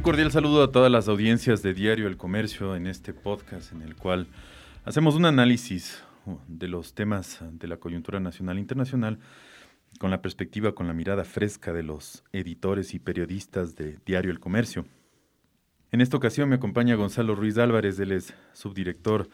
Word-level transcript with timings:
Un 0.00 0.04
cordial 0.04 0.32
saludo 0.32 0.62
a 0.62 0.72
todas 0.72 0.90
las 0.90 1.08
audiencias 1.08 1.62
de 1.62 1.74
Diario 1.74 2.06
El 2.06 2.16
Comercio 2.16 2.74
en 2.74 2.86
este 2.86 3.12
podcast 3.12 3.70
en 3.72 3.82
el 3.82 3.96
cual 3.96 4.28
hacemos 4.86 5.14
un 5.14 5.26
análisis 5.26 6.02
uh, 6.24 6.38
de 6.48 6.68
los 6.68 6.94
temas 6.94 7.40
de 7.42 7.68
la 7.68 7.76
coyuntura 7.76 8.18
nacional 8.18 8.56
e 8.56 8.60
internacional 8.60 9.18
con 9.98 10.10
la 10.10 10.22
perspectiva, 10.22 10.74
con 10.74 10.86
la 10.86 10.94
mirada 10.94 11.24
fresca 11.24 11.74
de 11.74 11.82
los 11.82 12.24
editores 12.32 12.94
y 12.94 12.98
periodistas 12.98 13.76
de 13.76 13.98
Diario 14.06 14.30
El 14.30 14.40
Comercio. 14.40 14.86
En 15.92 16.00
esta 16.00 16.16
ocasión 16.16 16.48
me 16.48 16.54
acompaña 16.54 16.94
Gonzalo 16.94 17.34
Ruiz 17.34 17.58
Álvarez, 17.58 18.00
él 18.00 18.12
es 18.12 18.32
subdirector 18.54 19.28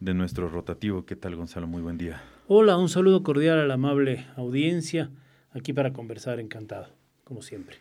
de 0.00 0.12
nuestro 0.12 0.48
rotativo. 0.48 1.06
¿Qué 1.06 1.14
tal, 1.14 1.36
Gonzalo? 1.36 1.68
Muy 1.68 1.82
buen 1.82 1.98
día. 1.98 2.20
Hola, 2.48 2.76
un 2.78 2.88
saludo 2.88 3.22
cordial 3.22 3.60
a 3.60 3.66
la 3.68 3.74
amable 3.74 4.26
audiencia, 4.34 5.08
aquí 5.52 5.72
para 5.72 5.92
conversar, 5.92 6.40
encantado, 6.40 6.88
como 7.22 7.42
siempre. 7.42 7.76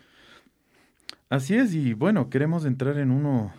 Así 1.29 1.53
es, 1.53 1.75
y 1.75 1.93
bueno, 1.93 2.31
queremos 2.31 2.65
entrar 2.65 2.97
en 2.97 3.11
uno, 3.11 3.53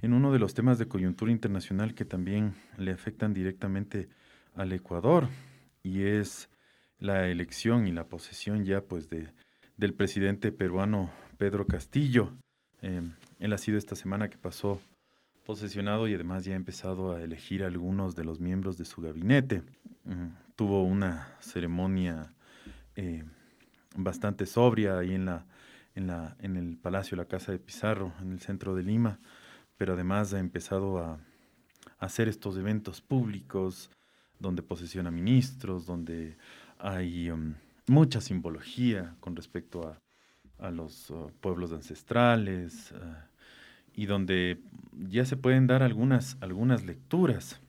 en 0.00 0.12
uno 0.12 0.32
de 0.32 0.38
los 0.38 0.54
temas 0.54 0.78
de 0.78 0.86
coyuntura 0.86 1.32
internacional 1.32 1.92
que 1.92 2.04
también 2.04 2.54
le 2.78 2.92
afectan 2.92 3.34
directamente 3.34 4.08
al 4.54 4.72
Ecuador, 4.72 5.26
y 5.82 6.02
es 6.04 6.48
la 7.00 7.26
elección 7.26 7.88
y 7.88 7.92
la 7.92 8.06
posesión 8.06 8.64
ya 8.64 8.80
pues 8.82 9.08
de, 9.08 9.28
del 9.76 9.92
presidente 9.92 10.52
peruano 10.52 11.10
Pedro 11.36 11.66
Castillo. 11.66 12.32
Eh, 12.80 13.02
él 13.40 13.52
ha 13.52 13.58
sido 13.58 13.76
esta 13.76 13.96
semana 13.96 14.30
que 14.30 14.38
pasó 14.38 14.80
posesionado 15.44 16.06
y 16.06 16.14
además 16.14 16.44
ya 16.44 16.52
ha 16.52 16.56
empezado 16.56 17.12
a 17.12 17.22
elegir 17.22 17.64
algunos 17.64 18.14
de 18.14 18.24
los 18.24 18.38
miembros 18.38 18.78
de 18.78 18.84
su 18.84 19.02
gabinete. 19.02 19.64
Mm, 20.04 20.28
tuvo 20.54 20.84
una 20.84 21.34
ceremonia 21.40 22.32
eh, 22.94 23.24
bastante 23.96 24.46
sobria 24.46 24.96
ahí 24.98 25.12
en 25.12 25.24
la 25.24 25.44
en, 25.94 26.06
la, 26.06 26.36
el 26.40 26.76
Palacio 26.76 27.16
La 27.16 27.26
Casa 27.26 27.52
de 27.52 27.58
Pizarro, 27.58 28.12
en 28.20 28.32
el 28.32 28.40
centro 28.40 28.74
de 28.74 28.82
Lima, 28.82 29.20
pero 29.76 29.94
además 29.94 30.32
ha 30.34 30.38
empezado 30.38 30.98
a, 30.98 31.18
hacer 31.98 32.28
estos 32.28 32.56
eventos 32.56 33.00
públicos 33.00 33.90
donde 34.38 34.62
posesiona 34.62 35.10
ministros, 35.10 35.86
donde 35.86 36.36
hay 36.78 37.30
um, 37.30 37.54
mucha 37.86 38.20
simbología 38.20 39.16
con 39.20 39.36
respecto 39.36 39.88
a, 39.88 39.98
a 40.58 40.70
los 40.70 41.10
uh, 41.10 41.30
pueblos 41.40 41.72
ancestrales 41.72 42.92
uh, 42.92 43.14
y 43.94 44.06
donde 44.06 44.60
ya 44.92 45.24
se 45.24 45.36
pueden 45.36 45.66
dar 45.66 45.82
algunas, 45.82 46.36
algunas 46.40 46.84
lecturas 46.84 47.60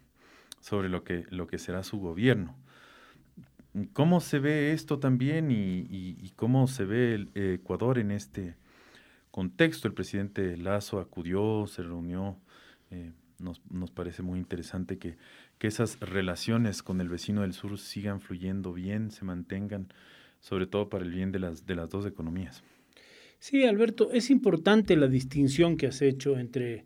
sobre 0.60 0.90
lo 0.90 1.04
que, 1.04 1.26
lo 1.30 1.48
que 1.48 1.58
será 1.58 1.84
su 1.84 2.00
gobierno. 2.00 2.56
¿Cómo 3.94 4.22
se 4.22 4.40
ve 4.40 4.72
esto 4.72 5.00
también 5.00 5.52
y, 5.52 6.32
cómo 6.36 6.68
se 6.68 6.86
ve 6.86 7.16
el 7.16 7.30
Ecuador 7.36 8.00
en 8.00 8.12
este 8.12 8.56
contexto? 9.32 9.88
El 9.88 9.94
presidente 9.94 10.56
Lazo 10.56 11.00
acudió, 11.00 11.68
se 11.68 11.84
reunió. 11.84 12.38
Eh, 12.92 13.12
nos, 13.40 13.62
nos, 13.70 13.92
parece 13.92 14.22
muy 14.22 14.40
interesante 14.40 14.98
que, 14.98 15.18
que, 15.58 15.68
esas 15.68 16.00
relaciones 16.00 16.84
con 16.84 17.02
el 17.02 17.10
vecino 17.10 17.42
del 17.42 17.52
sur 17.52 17.78
sigan 17.78 18.22
fluyendo 18.22 18.72
bien, 18.72 19.12
se 19.12 19.26
mantengan, 19.26 19.90
sobre 20.40 20.68
todo 20.68 20.88
para 20.88 21.04
el 21.04 21.12
bien 21.12 21.34
de 21.34 21.40
las, 21.40 21.66
de 21.66 21.76
las 21.76 21.90
dos 21.90 22.06
economías. 22.06 22.64
Sí, 23.40 23.66
Alberto, 23.66 24.12
es 24.12 24.30
importante 24.30 24.96
la 24.96 25.08
distinción 25.08 25.76
que 25.76 25.88
has 25.88 26.02
hecho 26.02 26.40
entre 26.40 26.86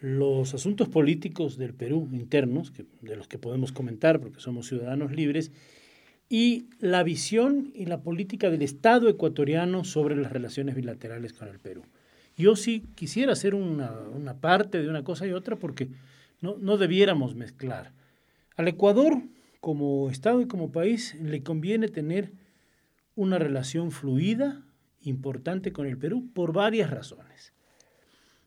los 0.00 0.52
asuntos 0.54 0.88
políticos 0.88 1.56
del 1.56 1.72
Perú 1.72 2.08
internos, 2.12 2.72
de 3.00 3.16
los 3.16 3.28
que 3.28 3.38
podemos 3.38 3.72
comentar 3.72 4.20
porque 4.20 4.40
somos 4.40 4.66
ciudadanos 4.66 5.12
libres, 5.12 5.52
y 6.28 6.68
la 6.80 7.02
visión 7.02 7.72
y 7.74 7.86
la 7.86 8.02
política 8.02 8.50
del 8.50 8.62
Estado 8.62 9.08
ecuatoriano 9.08 9.84
sobre 9.84 10.16
las 10.16 10.32
relaciones 10.32 10.74
bilaterales 10.74 11.32
con 11.32 11.48
el 11.48 11.58
Perú. 11.58 11.82
Yo 12.36 12.56
sí 12.56 12.84
quisiera 12.94 13.32
hacer 13.32 13.54
una, 13.54 14.34
parte 14.40 14.82
de 14.82 14.88
una 14.88 15.04
cosa 15.04 15.26
y 15.26 15.32
otra 15.32 15.56
porque 15.56 15.88
no, 16.40 16.56
no 16.58 16.76
debiéramos 16.76 17.34
mezclar. 17.34 17.92
Al 18.56 18.68
Ecuador, 18.68 19.22
como 19.60 20.10
Estado 20.10 20.40
y 20.40 20.46
como 20.46 20.72
país, 20.72 21.14
le 21.20 21.42
conviene 21.42 21.88
tener 21.88 22.32
una 23.14 23.38
relación 23.38 23.92
fluida, 23.92 24.62
importante 25.02 25.72
con 25.72 25.86
el 25.86 25.98
Perú, 25.98 26.28
por 26.32 26.52
varias 26.52 26.90
razones. 26.90 27.52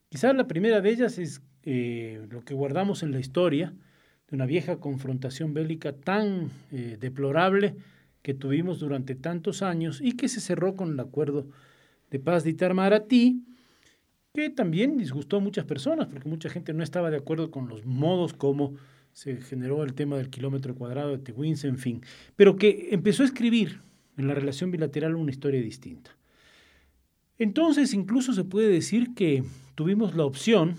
Quizás 0.09 0.35
la 0.35 0.47
primera 0.47 0.81
de 0.81 0.89
ellas 0.89 1.17
es 1.17 1.41
eh, 1.63 2.25
lo 2.29 2.43
que 2.43 2.53
guardamos 2.53 3.03
en 3.03 3.11
la 3.11 3.19
historia, 3.19 3.73
de 4.29 4.35
una 4.35 4.45
vieja 4.45 4.77
confrontación 4.77 5.53
bélica 5.53 5.93
tan 5.93 6.51
eh, 6.71 6.97
deplorable 6.99 7.75
que 8.21 8.33
tuvimos 8.33 8.79
durante 8.79 9.15
tantos 9.15 9.61
años 9.61 10.01
y 10.01 10.13
que 10.13 10.27
se 10.27 10.41
cerró 10.41 10.75
con 10.75 10.91
el 10.91 10.99
acuerdo 10.99 11.47
de 12.11 12.19
paz 12.19 12.43
de 12.43 12.49
Itarmaratí, 12.49 13.43
que 14.33 14.49
también 14.49 14.97
disgustó 14.97 15.37
a 15.37 15.39
muchas 15.39 15.66
personas, 15.66 16.07
porque 16.07 16.27
mucha 16.27 16.49
gente 16.49 16.73
no 16.73 16.83
estaba 16.83 17.09
de 17.09 17.17
acuerdo 17.17 17.51
con 17.51 17.69
los 17.69 17.85
modos 17.85 18.33
como 18.33 18.75
se 19.13 19.37
generó 19.37 19.83
el 19.83 19.93
tema 19.93 20.17
del 20.17 20.29
kilómetro 20.29 20.75
cuadrado 20.75 21.11
de 21.11 21.17
Tehuins, 21.17 21.63
en 21.63 21.77
fin, 21.77 22.01
pero 22.35 22.55
que 22.55 22.89
empezó 22.91 23.23
a 23.23 23.25
escribir 23.25 23.81
en 24.17 24.27
la 24.27 24.35
relación 24.35 24.71
bilateral 24.71 25.16
una 25.16 25.31
historia 25.31 25.61
distinta. 25.61 26.11
Entonces 27.39 27.93
incluso 27.93 28.33
se 28.33 28.43
puede 28.43 28.67
decir 28.67 29.13
que 29.16 29.43
tuvimos 29.75 30.16
la 30.16 30.25
opción 30.25 30.75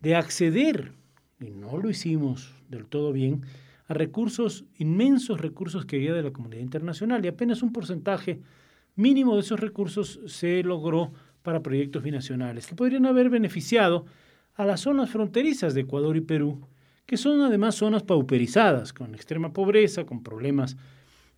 de 0.00 0.14
acceder 0.14 0.92
y 1.40 1.50
no 1.50 1.78
lo 1.78 1.90
hicimos 1.90 2.52
del 2.68 2.86
todo 2.86 3.12
bien, 3.12 3.42
a 3.88 3.94
recursos, 3.94 4.64
inmensos 4.78 5.40
recursos 5.40 5.84
que 5.84 5.96
había 5.96 6.14
de 6.14 6.22
la 6.22 6.30
comunidad 6.30 6.62
internacional 6.62 7.24
y 7.24 7.28
apenas 7.28 7.62
un 7.62 7.72
porcentaje 7.72 8.40
mínimo 8.94 9.34
de 9.34 9.40
esos 9.40 9.58
recursos 9.58 10.20
se 10.26 10.62
logró 10.62 11.12
para 11.42 11.62
proyectos 11.62 12.02
binacionales 12.02 12.66
que 12.66 12.74
podrían 12.74 13.06
haber 13.06 13.30
beneficiado 13.30 14.04
a 14.54 14.64
las 14.64 14.80
zonas 14.80 15.10
fronterizas 15.10 15.74
de 15.74 15.82
Ecuador 15.82 16.16
y 16.16 16.20
Perú, 16.20 16.60
que 17.06 17.16
son 17.16 17.40
además 17.40 17.76
zonas 17.76 18.02
pauperizadas, 18.02 18.92
con 18.92 19.14
extrema 19.14 19.52
pobreza, 19.52 20.04
con 20.04 20.22
problemas 20.22 20.76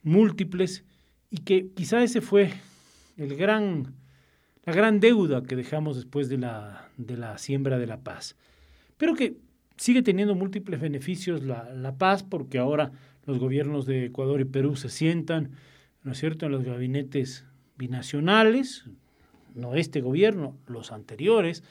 múltiples, 0.03 0.85
y 1.31 1.39
que 1.39 1.69
quizá 1.75 2.03
ese 2.03 2.21
fue 2.21 2.53
el 3.17 3.37
gran, 3.37 3.95
la 4.65 4.73
gran 4.73 5.01
deuda 5.01 5.43
que 5.43 5.57
dejamos 5.57 5.97
después 5.97 6.29
de 6.29 6.39
la, 6.39 6.91
de 6.99 7.17
la 7.17 7.39
siembra 7.39 7.79
de 7.79 7.87
la 7.87 8.01
paz. 8.01 8.37
Pero 8.99 9.15
que 9.15 9.37
Sigue 9.83 10.03
teniendo 10.05 10.37
múltiples 10.37 10.81
beneficios 10.81 11.43
la, 11.43 11.97
paz 11.99 12.23
porque 12.23 12.59
ahora 12.59 12.93
los 13.27 13.41
gobiernos 13.41 13.85
de 13.85 14.05
Ecuador 14.05 14.41
y 14.41 14.45
Perú 14.45 14.77
se 14.77 14.89
sientan, 14.89 15.51
¿no 16.05 16.13
es 16.13 16.19
cierto?, 16.19 16.47
en 16.47 16.53
los 16.53 16.63
gabinetes 16.63 17.47
binacionales, 17.77 18.85
no 19.57 19.75
este 19.75 20.01
gobierno, 20.01 20.57
los 20.69 20.93
anteriores, 20.93 21.65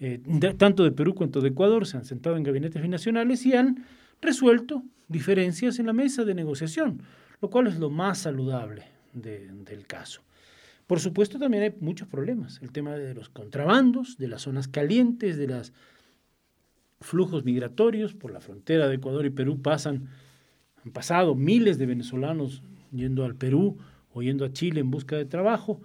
eh, 0.00 0.18
tanto 0.56 0.82
de 0.82 0.92
Perú 0.92 1.14
cuanto 1.14 1.42
de 1.42 1.50
Ecuador 1.50 1.86
se 1.86 1.98
han 1.98 2.06
sentado 2.06 2.38
en 2.38 2.42
gabinetes 2.42 2.80
binacionales 2.80 3.44
y 3.44 3.52
han 3.52 3.84
resuelto 4.22 4.82
diferencias 5.08 5.78
en 5.78 5.84
la 5.84 5.92
mesa 5.92 6.24
de 6.24 6.32
negociación, 6.32 7.02
lo 7.42 7.50
cual 7.50 7.66
es 7.66 7.78
lo 7.78 7.90
más 7.90 8.16
saludable 8.16 8.84
del 9.12 9.86
caso. 9.86 10.22
Por 10.86 11.00
supuesto, 11.00 11.38
también 11.38 11.64
hay 11.64 11.74
muchos 11.80 12.08
problemas. 12.08 12.60
El 12.62 12.72
tema 12.72 12.92
de 12.92 13.12
los 13.12 13.28
contrabandos, 13.28 14.16
de 14.16 14.28
las 14.28 14.40
zonas 14.40 14.68
calientes, 14.68 15.36
de 15.36 15.48
las 15.48 15.74
flujos 17.02 17.44
migratorios 17.44 18.14
por 18.14 18.32
la 18.32 18.40
frontera 18.40 18.88
de 18.88 18.96
Ecuador 18.96 19.26
y 19.26 19.30
Perú 19.30 19.60
pasan, 19.60 20.08
han 20.84 20.92
pasado 20.92 21.34
miles 21.34 21.78
de 21.78 21.86
venezolanos 21.86 22.62
yendo 22.90 23.24
al 23.24 23.36
Perú 23.36 23.78
o 24.12 24.22
yendo 24.22 24.44
a 24.44 24.52
Chile 24.52 24.80
en 24.80 24.90
busca 24.90 25.16
de 25.16 25.24
trabajo. 25.24 25.80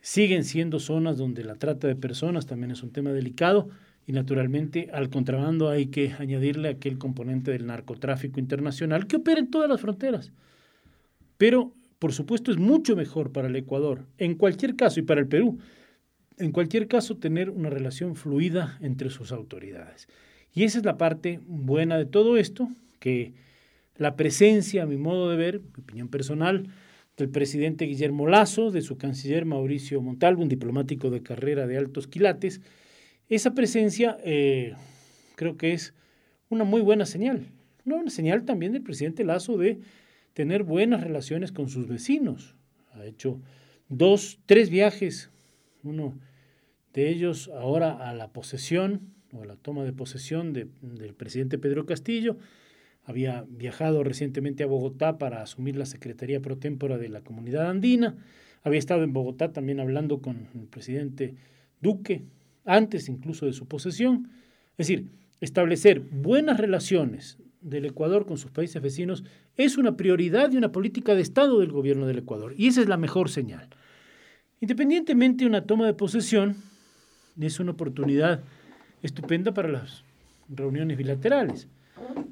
Siguen 0.00 0.44
siendo 0.44 0.80
zonas 0.80 1.18
donde 1.18 1.44
la 1.44 1.56
trata 1.56 1.86
de 1.86 1.96
personas 1.96 2.46
también 2.46 2.70
es 2.72 2.82
un 2.82 2.90
tema 2.90 3.12
delicado 3.12 3.68
y 4.06 4.12
naturalmente 4.12 4.90
al 4.92 5.10
contrabando 5.10 5.68
hay 5.68 5.86
que 5.86 6.12
añadirle 6.18 6.68
aquel 6.68 6.98
componente 6.98 7.52
del 7.52 7.66
narcotráfico 7.66 8.40
internacional 8.40 9.06
que 9.06 9.16
opera 9.16 9.38
en 9.38 9.50
todas 9.50 9.68
las 9.68 9.80
fronteras. 9.80 10.32
Pero, 11.38 11.74
por 11.98 12.12
supuesto, 12.12 12.50
es 12.50 12.58
mucho 12.58 12.96
mejor 12.96 13.32
para 13.32 13.48
el 13.48 13.56
Ecuador, 13.56 14.06
en 14.18 14.34
cualquier 14.34 14.76
caso, 14.76 15.00
y 15.00 15.04
para 15.04 15.20
el 15.20 15.28
Perú, 15.28 15.58
en 16.38 16.50
cualquier 16.50 16.88
caso, 16.88 17.16
tener 17.16 17.50
una 17.50 17.70
relación 17.70 18.16
fluida 18.16 18.78
entre 18.80 19.10
sus 19.10 19.30
autoridades. 19.32 20.08
Y 20.54 20.64
esa 20.64 20.78
es 20.78 20.84
la 20.84 20.98
parte 20.98 21.40
buena 21.46 21.96
de 21.96 22.04
todo 22.04 22.36
esto, 22.36 22.68
que 22.98 23.32
la 23.96 24.16
presencia, 24.16 24.82
a 24.82 24.86
mi 24.86 24.96
modo 24.96 25.30
de 25.30 25.36
ver, 25.36 25.60
mi 25.60 25.82
opinión 25.82 26.08
personal, 26.08 26.68
del 27.16 27.28
presidente 27.28 27.84
Guillermo 27.84 28.26
Lazo, 28.26 28.70
de 28.70 28.82
su 28.82 28.96
canciller 28.96 29.44
Mauricio 29.44 30.00
Montalvo, 30.00 30.42
un 30.42 30.48
diplomático 30.48 31.10
de 31.10 31.22
carrera 31.22 31.66
de 31.66 31.78
altos 31.78 32.06
quilates, 32.06 32.60
esa 33.28 33.54
presencia 33.54 34.18
eh, 34.24 34.74
creo 35.36 35.56
que 35.56 35.72
es 35.72 35.94
una 36.48 36.64
muy 36.64 36.82
buena 36.82 37.06
señal. 37.06 37.46
Una 37.84 38.10
señal 38.10 38.44
también 38.44 38.72
del 38.72 38.82
presidente 38.82 39.24
Lazo 39.24 39.56
de 39.56 39.80
tener 40.34 40.62
buenas 40.62 41.02
relaciones 41.02 41.52
con 41.52 41.68
sus 41.68 41.88
vecinos. 41.88 42.54
Ha 42.92 43.04
hecho 43.04 43.40
dos, 43.88 44.38
tres 44.46 44.70
viajes, 44.70 45.30
uno 45.82 46.18
de 46.92 47.08
ellos 47.08 47.50
ahora 47.54 48.08
a 48.08 48.14
la 48.14 48.28
posesión 48.28 49.12
o 49.32 49.44
la 49.44 49.56
toma 49.56 49.84
de 49.84 49.92
posesión 49.92 50.52
del 50.52 51.14
presidente 51.14 51.58
Pedro 51.58 51.86
Castillo. 51.86 52.36
Había 53.04 53.44
viajado 53.48 54.04
recientemente 54.04 54.62
a 54.62 54.66
Bogotá 54.66 55.18
para 55.18 55.42
asumir 55.42 55.76
la 55.76 55.86
Secretaría 55.86 56.40
Pro 56.40 56.58
Tempora 56.58 56.98
de 56.98 57.08
la 57.08 57.22
Comunidad 57.22 57.68
Andina. 57.68 58.16
Había 58.62 58.78
estado 58.78 59.02
en 59.02 59.12
Bogotá 59.12 59.52
también 59.52 59.80
hablando 59.80 60.20
con 60.20 60.48
el 60.54 60.66
presidente 60.66 61.34
Duque, 61.80 62.22
antes 62.64 63.08
incluso 63.08 63.46
de 63.46 63.52
su 63.52 63.66
posesión. 63.66 64.30
Es 64.78 64.86
decir, 64.86 65.08
establecer 65.40 66.00
buenas 66.00 66.60
relaciones 66.60 67.38
del 67.60 67.86
Ecuador 67.86 68.26
con 68.26 68.38
sus 68.38 68.50
países 68.50 68.80
vecinos 68.82 69.24
es 69.56 69.78
una 69.78 69.96
prioridad 69.96 70.52
y 70.52 70.56
una 70.56 70.72
política 70.72 71.14
de 71.14 71.22
Estado 71.22 71.60
del 71.60 71.72
gobierno 71.72 72.06
del 72.06 72.18
Ecuador. 72.18 72.54
Y 72.56 72.68
esa 72.68 72.82
es 72.82 72.88
la 72.88 72.96
mejor 72.96 73.30
señal. 73.30 73.68
Independientemente 74.60 75.44
de 75.44 75.48
una 75.48 75.66
toma 75.66 75.86
de 75.86 75.94
posesión, 75.94 76.56
es 77.40 77.58
una 77.58 77.72
oportunidad 77.72 78.42
estupenda 79.02 79.52
para 79.52 79.68
las 79.68 80.04
reuniones 80.48 80.96
bilaterales. 80.96 81.68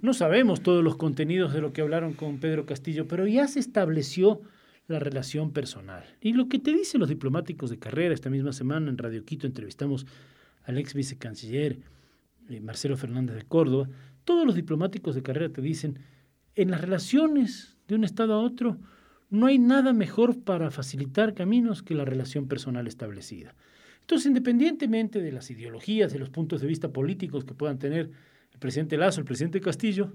No 0.03 0.15
sabemos 0.15 0.63
todos 0.63 0.83
los 0.83 0.97
contenidos 0.97 1.53
de 1.53 1.61
lo 1.61 1.73
que 1.73 1.83
hablaron 1.83 2.15
con 2.15 2.39
Pedro 2.39 2.67
Castillo, 2.67 3.07
pero 3.07 3.27
ya 3.27 3.47
se 3.49 3.61
estableció 3.61 4.41
la 4.89 4.99
relación 4.99 5.53
personal. 5.53 6.05
Y 6.21 6.33
lo 6.33 6.49
que 6.49 6.59
te 6.59 6.73
dicen 6.73 7.01
los 7.01 7.09
diplomáticos 7.09 7.71
de 7.71 7.79
carrera, 7.79 8.15
esta 8.15 8.31
misma 8.31 8.53
semana 8.53 8.91
en 8.91 8.99
Radio 8.99 9.25
Quito 9.25 9.47
entrevistamos 9.47 10.07
al 10.65 10.79
ex 10.79 10.95
vicecanciller 10.95 11.79
eh, 12.49 12.61
Marcelo 12.61 12.97
Fernández 12.97 13.37
de 13.37 13.45
Córdoba, 13.45 13.89
todos 14.25 14.45
los 14.47 14.55
diplomáticos 14.55 15.15
de 15.15 15.23
carrera 15.23 15.53
te 15.53 15.63
dicen, 15.63 15.99
en 16.55 16.71
las 16.71 16.81
relaciones 16.81 17.77
de 17.89 17.95
un 17.95 18.05
Estado 18.05 18.35
a 18.35 18.41
otro, 18.41 18.79
no 19.31 19.47
hay 19.47 19.59
nada 19.59 19.93
mejor 19.93 20.43
para 20.43 20.71
facilitar 20.71 21.35
caminos 21.35 21.83
que 21.83 21.95
la 21.95 22.05
relación 22.05 22.49
personal 22.49 22.87
establecida. 22.87 23.55
Entonces, 24.11 24.27
independientemente 24.27 25.23
de 25.23 25.31
las 25.31 25.53
ideologías, 25.53 26.13
de 26.13 26.19
los 26.19 26.31
puntos 26.31 26.61
de 26.61 26.67
vista 26.67 26.89
políticos 26.89 27.45
que 27.45 27.55
puedan 27.55 27.79
tener 27.79 28.11
el 28.53 28.59
presidente 28.59 28.97
Lazo, 28.97 29.21
el 29.21 29.25
presidente 29.25 29.61
Castillo, 29.61 30.13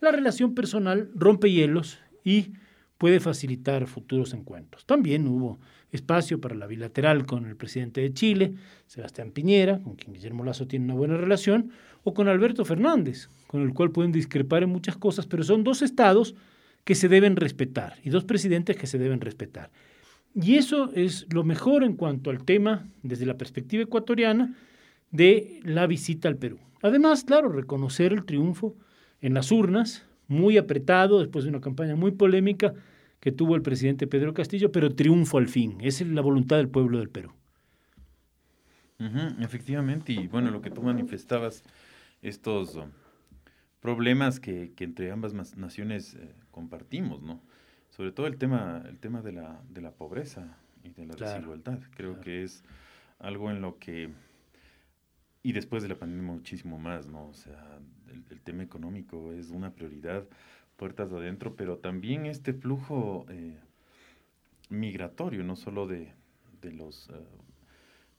la 0.00 0.10
relación 0.10 0.52
personal 0.52 1.12
rompe 1.14 1.48
hielos 1.48 2.00
y 2.24 2.54
puede 2.98 3.20
facilitar 3.20 3.86
futuros 3.86 4.34
encuentros. 4.34 4.84
También 4.84 5.28
hubo 5.28 5.60
espacio 5.92 6.40
para 6.40 6.56
la 6.56 6.66
bilateral 6.66 7.24
con 7.24 7.46
el 7.46 7.54
presidente 7.54 8.00
de 8.00 8.12
Chile, 8.12 8.54
Sebastián 8.88 9.30
Piñera, 9.30 9.80
con 9.80 9.94
quien 9.94 10.12
Guillermo 10.12 10.42
Lazo 10.42 10.66
tiene 10.66 10.86
una 10.86 10.94
buena 10.94 11.16
relación, 11.16 11.70
o 12.02 12.12
con 12.12 12.26
Alberto 12.26 12.64
Fernández, 12.64 13.28
con 13.46 13.62
el 13.62 13.72
cual 13.72 13.92
pueden 13.92 14.10
discrepar 14.10 14.64
en 14.64 14.70
muchas 14.70 14.96
cosas, 14.96 15.28
pero 15.28 15.44
son 15.44 15.62
dos 15.62 15.82
estados 15.82 16.34
que 16.82 16.96
se 16.96 17.08
deben 17.08 17.36
respetar 17.36 17.94
y 18.02 18.10
dos 18.10 18.24
presidentes 18.24 18.76
que 18.76 18.88
se 18.88 18.98
deben 18.98 19.20
respetar. 19.20 19.70
Y 20.34 20.56
eso 20.56 20.90
es 20.94 21.26
lo 21.32 21.44
mejor 21.44 21.82
en 21.82 21.96
cuanto 21.96 22.30
al 22.30 22.44
tema, 22.44 22.88
desde 23.02 23.26
la 23.26 23.36
perspectiva 23.36 23.82
ecuatoriana, 23.82 24.54
de 25.10 25.60
la 25.64 25.86
visita 25.86 26.28
al 26.28 26.36
Perú. 26.36 26.58
Además, 26.82 27.24
claro, 27.24 27.50
reconocer 27.50 28.12
el 28.12 28.24
triunfo 28.24 28.76
en 29.20 29.34
las 29.34 29.50
urnas, 29.50 30.06
muy 30.28 30.56
apretado, 30.56 31.18
después 31.18 31.44
de 31.44 31.50
una 31.50 31.60
campaña 31.60 31.96
muy 31.96 32.12
polémica 32.12 32.74
que 33.18 33.32
tuvo 33.32 33.54
el 33.54 33.62
presidente 33.62 34.06
Pedro 34.06 34.32
Castillo, 34.32 34.72
pero 34.72 34.94
triunfo 34.94 35.38
al 35.38 35.48
fin. 35.48 35.76
Es 35.80 36.00
la 36.00 36.22
voluntad 36.22 36.56
del 36.56 36.68
pueblo 36.68 36.98
del 36.98 37.10
Perú. 37.10 37.32
efectivamente, 39.40 40.12
y 40.12 40.28
bueno, 40.28 40.50
lo 40.50 40.62
que 40.62 40.70
tú 40.70 40.82
manifestabas, 40.82 41.64
estos 42.22 42.76
um, 42.76 42.90
problemas 43.80 44.40
que, 44.40 44.72
entre 44.78 45.10
ambas 45.10 45.56
naciones 45.56 46.14
eh, 46.14 46.34
compartimos, 46.50 47.22
¿no? 47.22 47.42
Sobre 47.90 48.12
todo 48.12 48.26
el 48.26 48.38
tema, 48.38 48.82
el 48.88 48.98
tema 48.98 49.20
de 49.22 49.32
la, 49.32 49.60
de 49.68 49.80
la 49.80 49.90
pobreza 49.92 50.56
y 50.82 50.90
de 50.90 51.06
la 51.06 51.14
desigualdad. 51.14 51.80
Creo 51.94 52.20
que 52.20 52.42
es 52.42 52.64
algo 53.18 53.50
en 53.50 53.60
lo 53.60 53.78
que 53.78 54.10
y 55.42 55.52
después 55.52 55.82
de 55.82 55.88
la 55.88 55.98
pandemia 55.98 56.32
muchísimo 56.32 56.78
más, 56.78 57.08
¿no? 57.08 57.28
O 57.28 57.34
sea, 57.34 57.78
el, 58.30 58.40
tema 58.40 58.62
económico 58.62 59.32
es 59.32 59.50
una 59.50 59.72
prioridad, 59.72 60.26
puertas 60.76 61.12
adentro, 61.12 61.56
pero 61.56 61.78
también 61.78 62.26
este 62.26 62.52
flujo 62.52 63.26
eh, 63.28 63.58
migratorio, 64.68 65.42
no 65.44 65.56
solo 65.56 65.86
de, 65.86 66.12
de 66.60 66.72
los, 66.72 67.08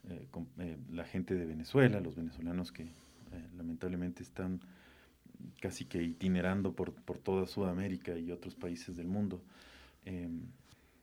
eh, 0.09 0.27
eh, 0.59 0.77
la 0.91 1.05
gente 1.05 1.35
de 1.35 1.45
Venezuela, 1.45 1.99
los 1.99 2.15
venezolanos 2.15 2.71
que 2.71 2.87
lamentablemente 3.55 4.23
están 4.23 4.59
casi 5.59 5.85
que 5.85 6.01
itinerando 6.01 6.73
por, 6.73 6.93
por, 6.93 7.17
toda 7.17 7.47
Sudamérica 7.47 8.17
y 8.17 8.31
otros 8.31 8.55
países 8.55 8.95
del 8.95 9.07
mundo, 9.07 9.41
em, 10.05 10.41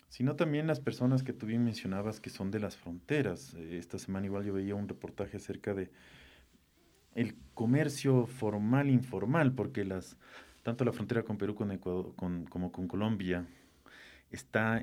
sino 0.09 0.37
también 0.37 0.67
las 0.67 0.81
personas 0.81 1.23
que 1.23 1.33
tú 1.33 1.47
bien 1.47 1.65
mencionabas 1.65 2.21
que 2.21 2.31
son 2.31 2.51
de 2.51 2.61
las 2.61 2.77
fronteras. 2.77 3.55
Eh, 3.55 3.79
esta 3.79 3.99
semana 3.99 4.27
igual 4.27 4.45
yo 4.45 4.53
veía 4.53 4.75
un 4.75 4.89
reportaje 4.89 5.37
acerca 5.37 5.75
de 5.75 5.91
el 7.15 7.35
comercio 7.55 8.27
formal 8.27 8.91
informal, 8.91 9.53
porque 9.53 9.85
las 9.85 10.17
tanto 10.63 10.85
la 10.85 10.93
frontera 10.93 11.23
con 11.23 11.39
Perú 11.39 11.55
con 11.55 11.71
Ecuador, 11.73 12.15
como 12.17 12.73
con 12.73 12.89
Colombia 12.89 13.47
está 14.31 14.83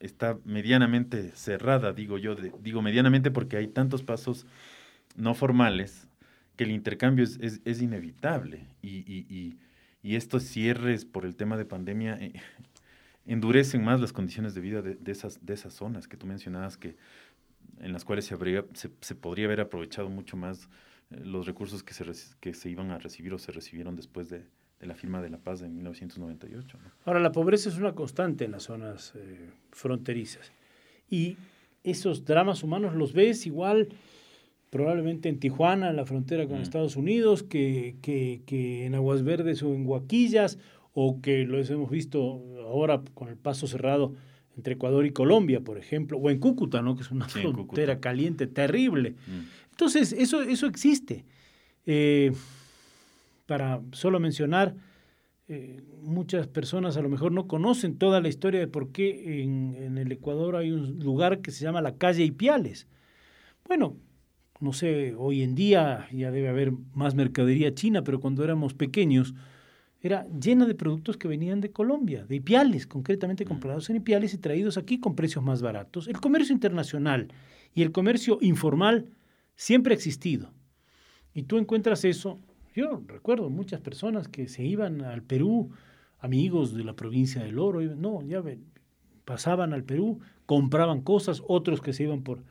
está 0.00 0.38
medianamente 0.44 1.30
cerrada, 1.34 1.92
digo 1.92 2.18
yo, 2.18 2.34
digo 2.34 2.82
medianamente 2.82 3.30
porque 3.30 3.56
hay 3.56 3.68
tantos 3.68 4.02
pasos 4.02 4.46
no 5.16 5.34
formales 5.34 6.06
que 6.56 6.64
el 6.64 6.70
intercambio 6.70 7.24
es, 7.24 7.38
es, 7.40 7.82
inevitable 7.82 8.66
y, 8.82 8.98
y, 9.12 9.56
y, 10.02 10.16
estos 10.16 10.44
cierres 10.44 11.04
por 11.04 11.24
el 11.24 11.34
tema 11.36 11.56
de 11.56 11.64
pandemia 11.64 12.16
eh, 12.20 12.32
endurecen 13.26 13.82
más 13.82 14.00
las 14.00 14.12
condiciones 14.12 14.54
de 14.54 14.60
vida 14.60 14.82
de, 14.82 14.98
esas, 15.10 15.44
de 15.44 15.54
esas 15.54 15.74
zonas 15.74 16.06
que 16.06 16.16
tú 16.16 16.26
mencionabas, 16.26 16.76
que, 16.76 16.96
en 17.80 17.92
las 17.92 18.04
cuales 18.04 18.26
se, 18.26 18.34
habría, 18.34 18.64
se, 18.72 19.14
podría 19.14 19.46
haber 19.46 19.60
aprovechado 19.60 20.08
mucho 20.08 20.36
más 20.36 20.68
eh, 21.10 21.20
los 21.24 21.46
recursos 21.46 21.82
que 21.82 21.94
se, 21.94 22.04
que 22.40 22.54
se 22.54 22.70
iban 22.70 22.90
a 22.90 22.98
recibir 22.98 23.32
o 23.34 23.38
se 23.38 23.52
recibieron 23.52 23.96
después 23.96 24.28
de, 24.28 24.44
la 24.80 24.94
firma 24.94 25.22
de 25.22 25.30
la 25.30 25.38
paz 25.38 25.60
de 25.60 25.68
1998. 25.68 26.78
Ahora, 27.06 27.18
la 27.18 27.32
pobreza 27.32 27.70
es 27.70 27.78
una 27.78 27.94
constante 27.94 28.44
en 28.44 28.52
las 28.52 28.64
zonas 28.64 29.14
eh, 29.16 29.50
fronterizas 29.70 30.52
y 31.08 31.38
esos 31.82 32.24
dramas 32.26 32.62
humanos 32.62 32.94
los 32.94 33.14
ves 33.14 33.46
igual 33.46 33.88
probablemente 34.74 35.28
en 35.28 35.38
Tijuana, 35.38 35.90
en 35.90 35.94
la 35.94 36.04
frontera 36.04 36.48
con 36.48 36.58
mm. 36.58 36.62
Estados 36.62 36.96
Unidos, 36.96 37.44
que, 37.44 37.94
que, 38.02 38.42
que 38.44 38.86
en 38.86 38.96
Aguas 38.96 39.22
Verdes 39.22 39.62
o 39.62 39.72
en 39.72 39.86
Huaquillas 39.86 40.58
o 40.94 41.20
que 41.20 41.44
lo 41.44 41.62
hemos 41.62 41.90
visto 41.90 42.42
ahora 42.66 43.00
con 43.14 43.28
el 43.28 43.36
paso 43.36 43.68
cerrado 43.68 44.14
entre 44.56 44.74
Ecuador 44.74 45.06
y 45.06 45.12
Colombia, 45.12 45.60
por 45.60 45.78
ejemplo, 45.78 46.18
o 46.18 46.28
en 46.28 46.40
Cúcuta, 46.40 46.82
¿no? 46.82 46.96
que 46.96 47.02
es 47.02 47.12
una 47.12 47.28
frontera 47.28 48.00
caliente, 48.00 48.48
terrible. 48.48 49.12
Mm. 49.12 49.70
Entonces, 49.70 50.12
eso, 50.12 50.42
eso 50.42 50.66
existe. 50.66 51.24
Eh, 51.86 52.32
para 53.46 53.80
solo 53.92 54.18
mencionar, 54.18 54.74
eh, 55.46 55.84
muchas 56.02 56.48
personas 56.48 56.96
a 56.96 57.02
lo 57.02 57.08
mejor 57.08 57.30
no 57.30 57.46
conocen 57.46 57.96
toda 57.96 58.20
la 58.20 58.26
historia 58.26 58.58
de 58.58 58.66
por 58.66 58.90
qué 58.90 59.40
en, 59.44 59.76
en, 59.78 59.98
el 59.98 60.10
Ecuador 60.10 60.56
hay 60.56 60.72
un 60.72 60.98
lugar 60.98 61.42
que 61.42 61.52
se 61.52 61.62
llama 61.62 61.80
la 61.80 61.96
calle 61.96 62.24
Ipiales. 62.24 62.88
Bueno, 63.68 63.96
no 64.60 64.72
sé, 64.72 65.14
hoy 65.16 65.42
en 65.42 65.54
día 65.54 66.06
ya 66.12 66.30
debe 66.30 66.48
haber 66.48 66.72
más 66.94 67.14
mercadería 67.14 67.74
china, 67.74 68.02
pero 68.02 68.20
cuando 68.20 68.44
éramos 68.44 68.74
pequeños, 68.74 69.34
era 70.00 70.26
llena 70.28 70.66
de 70.66 70.74
productos 70.74 71.16
que 71.16 71.28
venían 71.28 71.60
de 71.60 71.70
Colombia, 71.70 72.24
de 72.26 72.36
Ipiales, 72.36 72.86
concretamente 72.86 73.44
mm. 73.44 73.48
comprados 73.48 73.88
en 73.90 73.96
Ipiales 73.96 74.34
y 74.34 74.38
traídos 74.38 74.76
aquí 74.76 75.00
con 75.00 75.16
precios 75.16 75.42
más 75.42 75.62
baratos. 75.62 76.08
El 76.08 76.20
comercio 76.20 76.52
internacional 76.52 77.28
y 77.74 77.82
el 77.82 77.90
comercio 77.90 78.38
informal 78.42 79.06
siempre 79.56 79.94
ha 79.94 79.96
existido. 79.96 80.52
Y 81.32 81.44
tú 81.44 81.56
encuentras 81.56 82.04
eso, 82.04 82.38
yo 82.74 83.02
recuerdo 83.06 83.50
muchas 83.50 83.80
personas 83.80 84.28
que 84.28 84.46
se 84.46 84.62
iban 84.62 85.02
al 85.02 85.22
Perú, 85.22 85.70
amigos 86.20 86.74
de 86.74 86.84
la 86.84 86.94
provincia 86.94 87.42
del 87.42 87.58
Oro, 87.58 87.80
no, 87.80 88.22
ya 88.22 88.42
pasaban 89.24 89.72
al 89.72 89.84
Perú, 89.84 90.20
compraban 90.46 91.00
cosas, 91.00 91.42
otros 91.48 91.80
que 91.80 91.92
se 91.92 92.04
iban 92.04 92.22
por, 92.22 92.44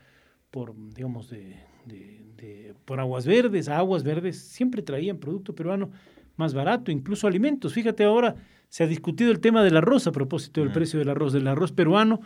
por 0.49 0.73
digamos, 0.95 1.29
de, 1.29 1.55
de, 1.85 2.73
por 2.85 2.99
aguas 2.99 3.25
verdes, 3.25 3.69
a 3.69 3.77
aguas 3.77 4.03
verdes, 4.03 4.39
siempre 4.39 4.81
traían 4.81 5.17
producto 5.17 5.55
peruano 5.55 5.91
más 6.35 6.53
barato, 6.53 6.91
incluso 6.91 7.27
alimentos. 7.27 7.73
Fíjate 7.73 8.03
ahora, 8.03 8.35
se 8.69 8.83
ha 8.83 8.87
discutido 8.87 9.31
el 9.31 9.39
tema 9.39 9.63
del 9.63 9.77
arroz 9.77 10.07
a 10.07 10.11
propósito 10.11 10.61
del 10.61 10.71
precio 10.71 10.99
del 10.99 11.09
arroz, 11.09 11.33
del 11.33 11.47
arroz 11.47 11.71
peruano, 11.71 12.21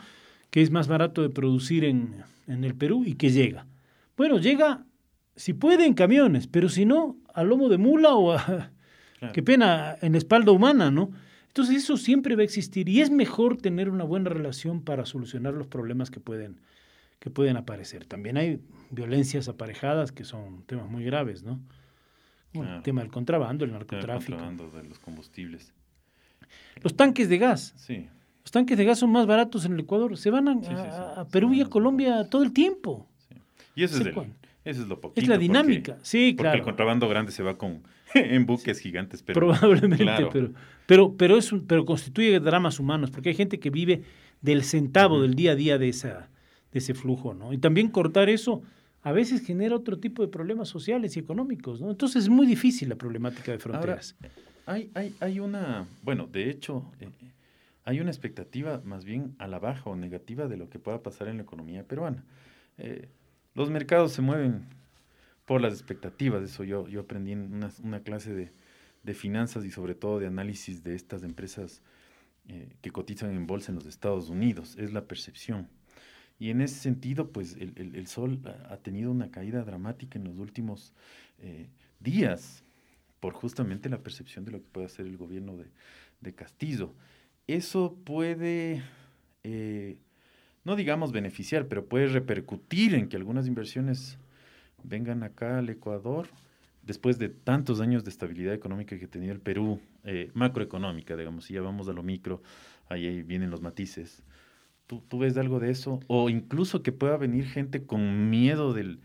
que 0.50 0.62
es 0.62 0.72
más 0.72 0.88
barato 0.88 1.22
de 1.22 1.30
producir 1.30 1.84
en, 1.84 2.24
el 2.48 2.76
Perú 2.76 3.04
y 3.06 3.16
que 3.16 3.30
llega. 3.30 3.66
Bueno, 4.16 4.38
llega, 4.40 4.86
si 5.36 5.54
puede, 5.54 5.86
en 5.86 5.94
camiones, 5.94 6.48
pero 6.48 6.70
si 6.70 6.86
no, 6.86 7.18
a 7.34 7.44
lomo 7.44 7.70
de 7.70 7.78
mula 7.78 8.16
o 8.16 8.32
a, 8.32 8.72
qué 9.34 9.44
pena, 9.44 9.98
en 10.02 10.16
espalda 10.16 10.52
humana, 10.52 10.90
¿no? 10.90 11.12
Entonces 11.48 11.84
eso 11.84 11.98
siempre 11.98 12.36
va 12.36 12.42
a 12.42 12.46
existir 12.46 12.88
y 12.88 13.02
es 13.02 13.10
mejor 13.10 13.58
tener 13.58 13.90
una 13.90 14.04
buena 14.04 14.30
relación 14.30 14.82
para 14.82 15.06
solucionar 15.06 15.54
los 15.54 15.68
problemas 15.68 16.12
que 16.12 16.20
pueden, 16.20 16.62
que 17.20 17.30
pueden 17.30 17.58
aparecer. 17.58 18.06
También 18.06 18.38
hay 18.38 18.62
violencias 18.92 19.48
aparejadas 19.48 20.12
que 20.12 20.24
son 20.24 20.64
temas 20.64 20.90
muy 20.90 21.04
graves, 21.04 21.44
¿no? 21.44 21.60
el 22.54 22.82
tema 22.82 23.02
del 23.02 23.12
contrabando, 23.12 23.66
el 23.66 23.72
narcotráfico. 23.72 24.34
El 24.34 24.40
contrabando 24.40 24.72
de 24.72 24.90
los 24.90 24.98
combustibles. 25.00 25.74
Los 26.82 26.96
tanques 26.96 27.30
de 27.30 27.38
gas. 27.38 27.74
Sí. 27.78 28.08
Los 28.44 28.52
tanques 28.52 28.78
de 28.78 28.86
gas 28.86 29.00
son 29.00 29.12
más 29.12 29.28
baratos 29.28 29.66
en 29.66 29.74
el 29.74 29.82
Ecuador. 29.82 30.18
Se 30.18 30.32
van 30.32 30.48
a, 30.48 31.26
Perú 31.32 31.54
y 31.54 31.62
a 31.62 31.66
Colombia 31.66 32.30
todo 32.30 32.44
el 32.44 32.54
tiempo. 32.54 33.08
Y 33.76 33.84
eso 33.84 34.02
es, 34.02 34.08
eso 34.08 34.82
es 34.82 34.88
lo 34.88 35.00
poquito. 35.00 35.22
Es 35.22 35.28
la 35.28 35.38
dinámica, 35.38 35.98
sí, 36.02 36.34
claro. 36.36 36.52
Porque 36.52 36.58
el 36.60 36.64
contrabando 36.64 37.08
grande 37.08 37.32
se 37.32 37.44
va 37.44 37.58
con 37.58 37.84
en 38.14 38.46
buques 38.46 38.80
gigantes. 38.80 39.22
Pero, 39.22 39.40
Probablemente, 39.40 40.06
pero, 40.32 40.54
pero, 40.86 41.16
pero, 41.16 41.38
es 41.38 41.54
pero 41.68 41.86
constituye 41.86 42.40
dramas 42.40 42.80
humanos, 42.80 43.12
porque 43.12 43.30
hay 43.30 43.36
gente 43.36 43.60
que 43.60 43.70
vive 43.70 44.04
del 44.42 44.64
centavo 44.64 45.22
del 45.22 45.36
día 45.36 45.52
a 45.52 45.56
día 45.56 45.78
de, 45.78 45.90
esa, 45.90 46.30
ese 46.78 46.94
flujo, 46.94 47.34
¿no? 47.34 47.54
Y 47.54 47.58
también 47.58 47.90
cortar 47.90 48.30
eso 48.30 48.62
a 49.04 49.12
veces 49.12 49.46
genera 49.46 49.76
otro 49.76 50.00
tipo 50.00 50.22
de 50.22 50.28
problemas 50.28 50.68
sociales 50.68 51.16
y 51.16 51.20
ecuménicos, 51.20 51.82
¿no? 51.82 51.90
Entonces 51.90 52.24
es 52.24 52.30
muy 52.30 52.46
difícil 52.46 52.90
la 52.90 52.96
problemática 52.96 53.52
de 53.52 53.60
fronteras. 53.60 54.16
hay, 54.66 54.92
hay, 54.94 55.16
hay, 55.20 55.40
una, 55.40 55.88
bueno, 56.04 56.28
de 56.28 56.50
hecho, 56.50 56.92
eh, 57.00 57.10
hay 57.86 58.02
una 58.02 58.10
expectativa 58.10 58.82
más 58.84 59.06
bien 59.06 59.34
a 59.40 59.48
la 59.48 59.60
baja 59.60 59.90
o 59.90 59.96
negativa 59.96 60.48
de 60.48 60.58
lo 60.58 60.70
que 60.70 60.78
pueda 60.78 61.02
pasar 61.04 61.30
en 61.30 61.38
la 61.38 61.44
economía 61.44 61.86
peruana. 61.86 62.26
Eh, 62.78 63.08
los 63.54 63.70
mercados 63.70 64.12
se 64.12 64.22
mueven 64.22 64.66
por 65.46 65.62
las 65.62 65.72
expectativas, 65.72 66.44
eso 66.44 66.66
yo, 66.66 66.88
yo 66.90 67.00
aprendí 67.00 67.32
en 67.32 67.54
una, 67.54 67.72
una 67.82 68.02
clase 68.02 68.34
de, 68.34 68.52
de, 69.04 69.14
finanzas 69.14 69.64
y 69.64 69.72
sobre 69.72 69.96
todo 69.96 70.20
de 70.20 70.28
análisis 70.28 70.84
de 70.84 70.96
estas 70.96 71.24
empresas 71.24 71.82
eh, 72.50 72.76
que 72.82 72.92
cotizan 72.92 73.32
en 73.32 73.48
bolsa 73.48 73.72
en 73.72 73.76
los 73.76 73.86
Estados 73.86 74.30
Unidos, 74.30 74.76
es 74.78 74.92
la 74.92 75.06
percepción. 75.06 75.70
Y 76.40 76.52
en 76.52 76.62
ese 76.62 76.76
sentido, 76.76 77.32
pues 77.32 77.56
el, 77.60 77.74
el, 77.96 78.08
sol 78.08 78.40
ha 78.70 78.78
tenido 78.78 79.12
una 79.12 79.32
caída 79.32 79.64
dramática 79.64 80.20
en 80.20 80.26
los 80.26 80.38
últimos 80.38 80.94
eh, 81.40 81.68
días 82.00 82.64
por 83.20 83.34
justamente 83.34 83.90
la 83.90 84.04
percepción 84.04 84.46
de 84.46 84.52
lo 84.52 84.60
que 84.60 84.68
puede 84.72 84.86
hacer 84.86 85.08
el 85.08 85.18
gobierno 85.18 85.58
de, 85.58 85.66
de 86.22 86.36
Castillo. 86.36 86.94
Eso 87.48 87.98
puede, 88.04 88.84
eh, 89.44 89.98
no 90.64 90.76
digamos 90.76 91.12
beneficiar, 91.12 91.68
pero 91.68 91.88
puede 91.88 92.08
repercutir 92.08 92.94
en 92.94 93.10
que 93.10 93.16
algunas 93.18 93.48
inversiones 93.48 94.20
vengan 94.84 95.24
acá 95.24 95.58
al 95.58 95.70
Ecuador 95.70 96.28
después 96.84 97.18
de 97.20 97.30
tantos 97.30 97.82
años 97.82 98.04
de 98.04 98.10
estabilidad 98.10 98.54
económica 98.54 98.98
que 98.98 99.08
tenía 99.08 99.32
el 99.32 99.42
Perú, 99.42 99.80
eh, 100.04 100.32
macroeconómica, 100.34 101.18
digamos, 101.18 101.46
si 101.46 101.54
ya 101.54 101.62
vamos 101.62 101.90
a 101.90 101.94
lo 101.94 102.02
micro, 102.02 102.42
ahí 102.88 103.24
vienen 103.24 103.50
los 103.50 103.62
matices. 103.62 104.24
¿Tú, 104.88 105.04
¿Tú, 105.08 105.20
ves 105.20 105.38
algo 105.38 105.60
de 105.60 105.70
eso? 105.70 106.00
O 106.08 106.30
incluso 106.30 106.82
que 106.82 106.92
pueda 106.92 107.18
venir 107.18 107.46
gente 107.46 107.86
con 107.86 108.30
miedo 108.30 108.74
del, 108.74 109.02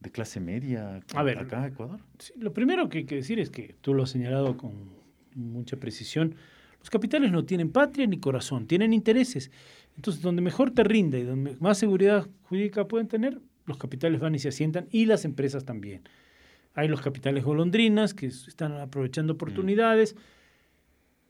de 0.00 0.10
clase 0.10 0.40
media 0.40 1.00
a 1.14 1.22
ver, 1.22 1.38
acá 1.38 1.62
a 1.62 1.66
Ecuador. 1.68 2.00
lo 2.36 2.52
primero 2.52 2.88
que 2.88 2.98
hay 2.98 3.04
que 3.04 3.16
decir 3.16 3.38
es 3.40 3.50
que 3.50 3.74
tú 3.80 3.94
lo 3.94 4.02
has 4.02 4.10
señalado 4.10 4.56
con 4.56 4.90
mucha 5.34 5.76
precisión. 5.76 6.34
Los 6.78 6.90
capitales 6.90 7.32
no 7.32 7.44
tienen 7.44 7.70
patria 7.70 8.06
ni 8.06 8.18
corazón, 8.18 8.66
tienen 8.66 8.92
intereses. 8.92 9.50
Entonces, 9.96 10.22
donde 10.22 10.42
mejor 10.42 10.70
te 10.70 10.84
rinde 10.84 11.20
y 11.20 11.24
donde 11.24 11.56
más 11.60 11.78
seguridad 11.78 12.26
jurídica 12.42 12.86
pueden 12.86 13.08
tener, 13.08 13.40
los 13.64 13.78
capitales 13.78 14.20
van 14.20 14.34
y 14.34 14.38
se 14.38 14.48
asientan 14.48 14.86
y 14.90 15.06
las 15.06 15.24
empresas 15.24 15.64
también. 15.64 16.02
Hay 16.74 16.88
los 16.88 17.00
capitales 17.00 17.42
golondrinas 17.42 18.12
que 18.12 18.26
están 18.26 18.72
aprovechando 18.74 19.32
mm. 19.32 19.36
oportunidades. 19.36 20.14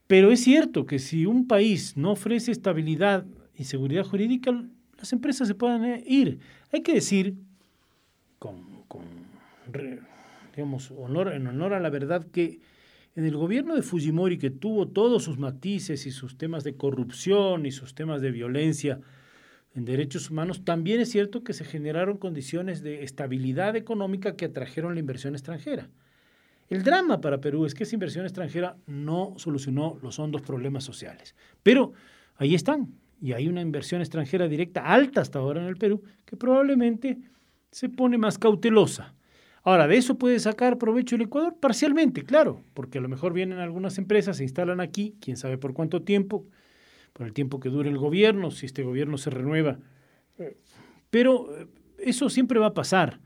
Pero 0.08 0.30
es 0.30 0.40
cierto 0.40 0.86
que 0.86 0.98
si 0.98 1.26
un 1.26 1.48
país 1.48 1.96
no 1.96 2.12
ofrece 2.12 2.52
estabilidad 2.52 3.24
y 3.56 3.64
seguridad 3.64 4.04
jurídica, 4.04 4.52
las 4.98 5.12
empresas 5.12 5.48
se 5.48 5.54
pueden 5.54 5.84
eh, 5.84 6.04
ir. 6.06 6.40
Hay 6.72 6.82
que 6.82 6.94
decir, 6.94 7.34
con, 8.38 8.84
con 8.88 9.02
digamos, 10.54 10.90
honor, 10.90 11.32
en 11.32 11.46
honor 11.46 11.74
a 11.74 11.80
la 11.80 11.90
verdad, 11.90 12.26
que 12.26 12.60
en 13.14 13.24
el 13.24 13.36
gobierno 13.36 13.74
de 13.74 13.82
Fujimori, 13.82 14.38
que 14.38 14.50
tuvo 14.50 14.88
todos 14.88 15.24
sus 15.24 15.38
matices 15.38 16.06
y 16.06 16.10
sus 16.10 16.36
temas 16.36 16.64
de 16.64 16.76
corrupción 16.76 17.64
y 17.66 17.72
sus 17.72 17.94
temas 17.94 18.20
de 18.20 18.30
violencia 18.30 19.00
en 19.74 19.84
derechos 19.84 20.30
humanos, 20.30 20.64
también 20.64 21.00
es 21.00 21.10
cierto 21.10 21.42
que 21.42 21.52
se 21.52 21.64
generaron 21.64 22.18
condiciones 22.18 22.82
de 22.82 23.02
estabilidad 23.02 23.76
económica 23.76 24.36
que 24.36 24.46
atrajeron 24.46 24.94
la 24.94 25.00
inversión 25.00 25.34
extranjera. 25.34 25.88
El 26.68 26.82
drama 26.82 27.20
para 27.20 27.40
Perú 27.40 27.64
es 27.64 27.74
que 27.74 27.84
esa 27.84 27.94
inversión 27.94 28.24
extranjera 28.24 28.76
no 28.86 29.34
solucionó 29.36 29.98
los 30.02 30.18
hondos 30.18 30.42
problemas 30.42 30.84
sociales. 30.84 31.34
Pero 31.62 31.92
ahí 32.36 32.54
están, 32.54 32.94
y 33.20 33.32
hay 33.32 33.48
una 33.48 33.60
inversión 33.60 34.00
extranjera 34.00 34.48
directa 34.48 34.84
alta 34.84 35.20
hasta 35.20 35.38
ahora 35.38 35.62
en 35.62 35.68
el 35.68 35.76
Perú, 35.76 36.02
que 36.24 36.36
probablemente 36.36 37.18
se 37.70 37.88
pone 37.88 38.18
más 38.18 38.38
cautelosa. 38.38 39.14
Ahora, 39.62 39.88
¿de 39.88 39.96
eso 39.96 40.16
puede 40.16 40.38
sacar 40.38 40.78
provecho 40.78 41.16
el 41.16 41.22
Ecuador? 41.22 41.56
Parcialmente, 41.58 42.22
claro, 42.22 42.62
porque 42.72 42.98
a 42.98 43.00
lo 43.00 43.08
mejor 43.08 43.32
vienen 43.32 43.58
algunas 43.58 43.98
empresas, 43.98 44.36
se 44.36 44.44
instalan 44.44 44.80
aquí, 44.80 45.16
quién 45.20 45.36
sabe 45.36 45.58
por 45.58 45.74
cuánto 45.74 46.02
tiempo, 46.02 46.46
por 47.12 47.26
el 47.26 47.32
tiempo 47.32 47.58
que 47.58 47.68
dure 47.68 47.90
el 47.90 47.98
gobierno, 47.98 48.50
si 48.50 48.66
este 48.66 48.82
gobierno 48.82 49.18
se 49.18 49.30
renueva. 49.30 49.80
Pero 51.10 51.56
eh, 51.58 51.66
eso 51.98 52.28
siempre 52.30 52.60
va 52.60 52.66
a 52.66 52.74
pasar. 52.74 53.20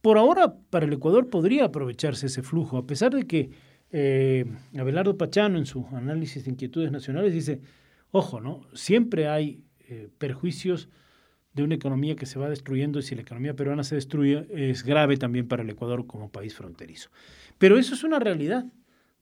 Por 0.00 0.18
ahora, 0.18 0.54
para 0.70 0.86
el 0.86 0.92
Ecuador 0.92 1.28
podría 1.28 1.64
aprovecharse 1.64 2.26
ese 2.26 2.42
flujo, 2.42 2.76
a 2.76 2.86
pesar 2.86 3.14
de 3.14 3.26
que 3.26 3.50
eh, 3.90 4.44
Abelardo 4.78 5.16
Pachano 5.16 5.58
en 5.58 5.66
su 5.66 5.86
análisis 5.92 6.44
de 6.44 6.50
inquietudes 6.50 6.92
nacionales 6.92 7.32
dice, 7.32 7.60
ojo, 8.14 8.40
¿no? 8.40 8.60
Siempre 8.74 9.26
hay 9.26 9.64
eh, 9.88 10.08
perjuicios 10.18 10.88
de 11.52 11.64
una 11.64 11.74
economía 11.74 12.14
que 12.14 12.26
se 12.26 12.38
va 12.38 12.48
destruyendo 12.48 13.00
y 13.00 13.02
si 13.02 13.16
la 13.16 13.22
economía 13.22 13.56
peruana 13.56 13.82
se 13.82 13.96
destruye 13.96 14.46
es 14.50 14.84
grave 14.84 15.16
también 15.16 15.48
para 15.48 15.64
el 15.64 15.70
Ecuador 15.70 16.06
como 16.06 16.30
país 16.30 16.54
fronterizo. 16.54 17.10
Pero 17.58 17.76
eso 17.76 17.94
es 17.94 18.04
una 18.04 18.20
realidad 18.20 18.66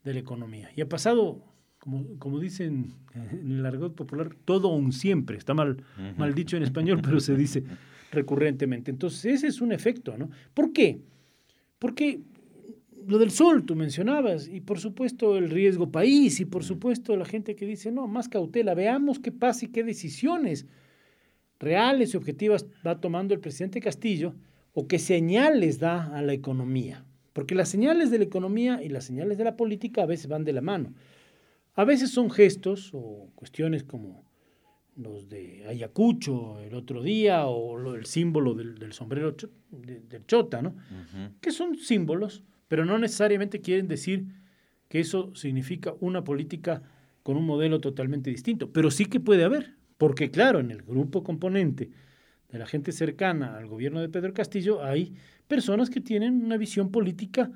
de 0.04 0.12
la 0.12 0.20
economía 0.20 0.70
y 0.76 0.82
ha 0.82 0.88
pasado, 0.90 1.42
como, 1.78 2.18
como 2.18 2.38
dicen 2.38 2.94
en 3.14 3.52
el 3.52 3.64
argot 3.64 3.94
popular, 3.94 4.36
todo 4.44 4.68
un 4.68 4.92
siempre. 4.92 5.38
Está 5.38 5.54
mal, 5.54 5.82
mal 6.18 6.34
dicho 6.34 6.58
en 6.58 6.62
español, 6.62 7.00
pero 7.02 7.18
se 7.18 7.34
dice 7.34 7.64
recurrentemente. 8.12 8.90
Entonces 8.90 9.24
ese 9.24 9.46
es 9.46 9.62
un 9.62 9.72
efecto, 9.72 10.18
¿no? 10.18 10.28
¿Por 10.52 10.74
qué? 10.74 11.00
Porque 11.78 12.20
lo 13.06 13.18
del 13.18 13.30
sol, 13.30 13.64
tú 13.64 13.74
mencionabas, 13.74 14.48
y 14.48 14.60
por 14.60 14.78
supuesto 14.78 15.36
el 15.36 15.50
riesgo 15.50 15.90
país, 15.90 16.40
y 16.40 16.44
por 16.44 16.64
supuesto 16.64 17.16
la 17.16 17.24
gente 17.24 17.56
que 17.56 17.66
dice, 17.66 17.92
no, 17.92 18.06
más 18.06 18.28
cautela, 18.28 18.74
veamos 18.74 19.18
qué 19.18 19.32
pasa 19.32 19.66
y 19.66 19.68
qué 19.68 19.84
decisiones 19.84 20.66
reales 21.58 22.12
y 22.12 22.16
objetivas 22.16 22.66
va 22.86 23.00
tomando 23.00 23.34
el 23.34 23.40
presidente 23.40 23.80
Castillo 23.80 24.34
o 24.74 24.88
qué 24.88 24.98
señales 24.98 25.78
da 25.78 26.16
a 26.16 26.22
la 26.22 26.32
economía. 26.32 27.04
Porque 27.32 27.54
las 27.54 27.68
señales 27.68 28.10
de 28.10 28.18
la 28.18 28.24
economía 28.24 28.82
y 28.82 28.88
las 28.88 29.04
señales 29.04 29.38
de 29.38 29.44
la 29.44 29.56
política 29.56 30.02
a 30.02 30.06
veces 30.06 30.28
van 30.28 30.44
de 30.44 30.52
la 30.52 30.60
mano. 30.60 30.92
A 31.74 31.84
veces 31.84 32.10
son 32.10 32.30
gestos 32.30 32.90
o 32.92 33.30
cuestiones 33.34 33.84
como 33.84 34.24
los 34.96 35.28
de 35.28 35.64
Ayacucho 35.66 36.60
el 36.60 36.74
otro 36.74 37.02
día 37.02 37.46
o 37.46 37.94
el 37.94 38.04
símbolo 38.04 38.54
del, 38.54 38.92
sombrero 38.92 39.34
del 39.70 40.26
chota, 40.26 40.60
¿no? 40.60 40.74
Que 41.40 41.50
son 41.50 41.78
símbolos, 41.78 42.42
pero 42.72 42.86
no 42.86 42.98
necesariamente 42.98 43.60
quieren 43.60 43.86
decir 43.86 44.28
que 44.88 44.98
eso 44.98 45.30
significa 45.34 45.92
una 46.00 46.24
política 46.24 46.80
con 47.22 47.36
un 47.36 47.44
modelo 47.44 47.82
totalmente 47.82 48.30
distinto, 48.30 48.72
pero 48.72 48.90
sí 48.90 49.04
que 49.04 49.20
puede 49.20 49.44
haber. 49.44 49.74
Porque 49.98 50.30
claro, 50.30 50.58
en 50.58 50.70
el 50.70 50.80
grupo 50.80 51.22
componente 51.22 51.90
de 52.48 52.58
la 52.58 52.64
gente 52.64 52.92
cercana 52.92 53.58
al 53.58 53.66
gobierno 53.66 54.00
de 54.00 54.08
Pedro 54.08 54.32
Castillo 54.32 54.82
hay 54.82 55.14
personas 55.48 55.90
que 55.90 56.00
tienen 56.00 56.42
una 56.42 56.56
visión 56.56 56.90
política 56.90 57.50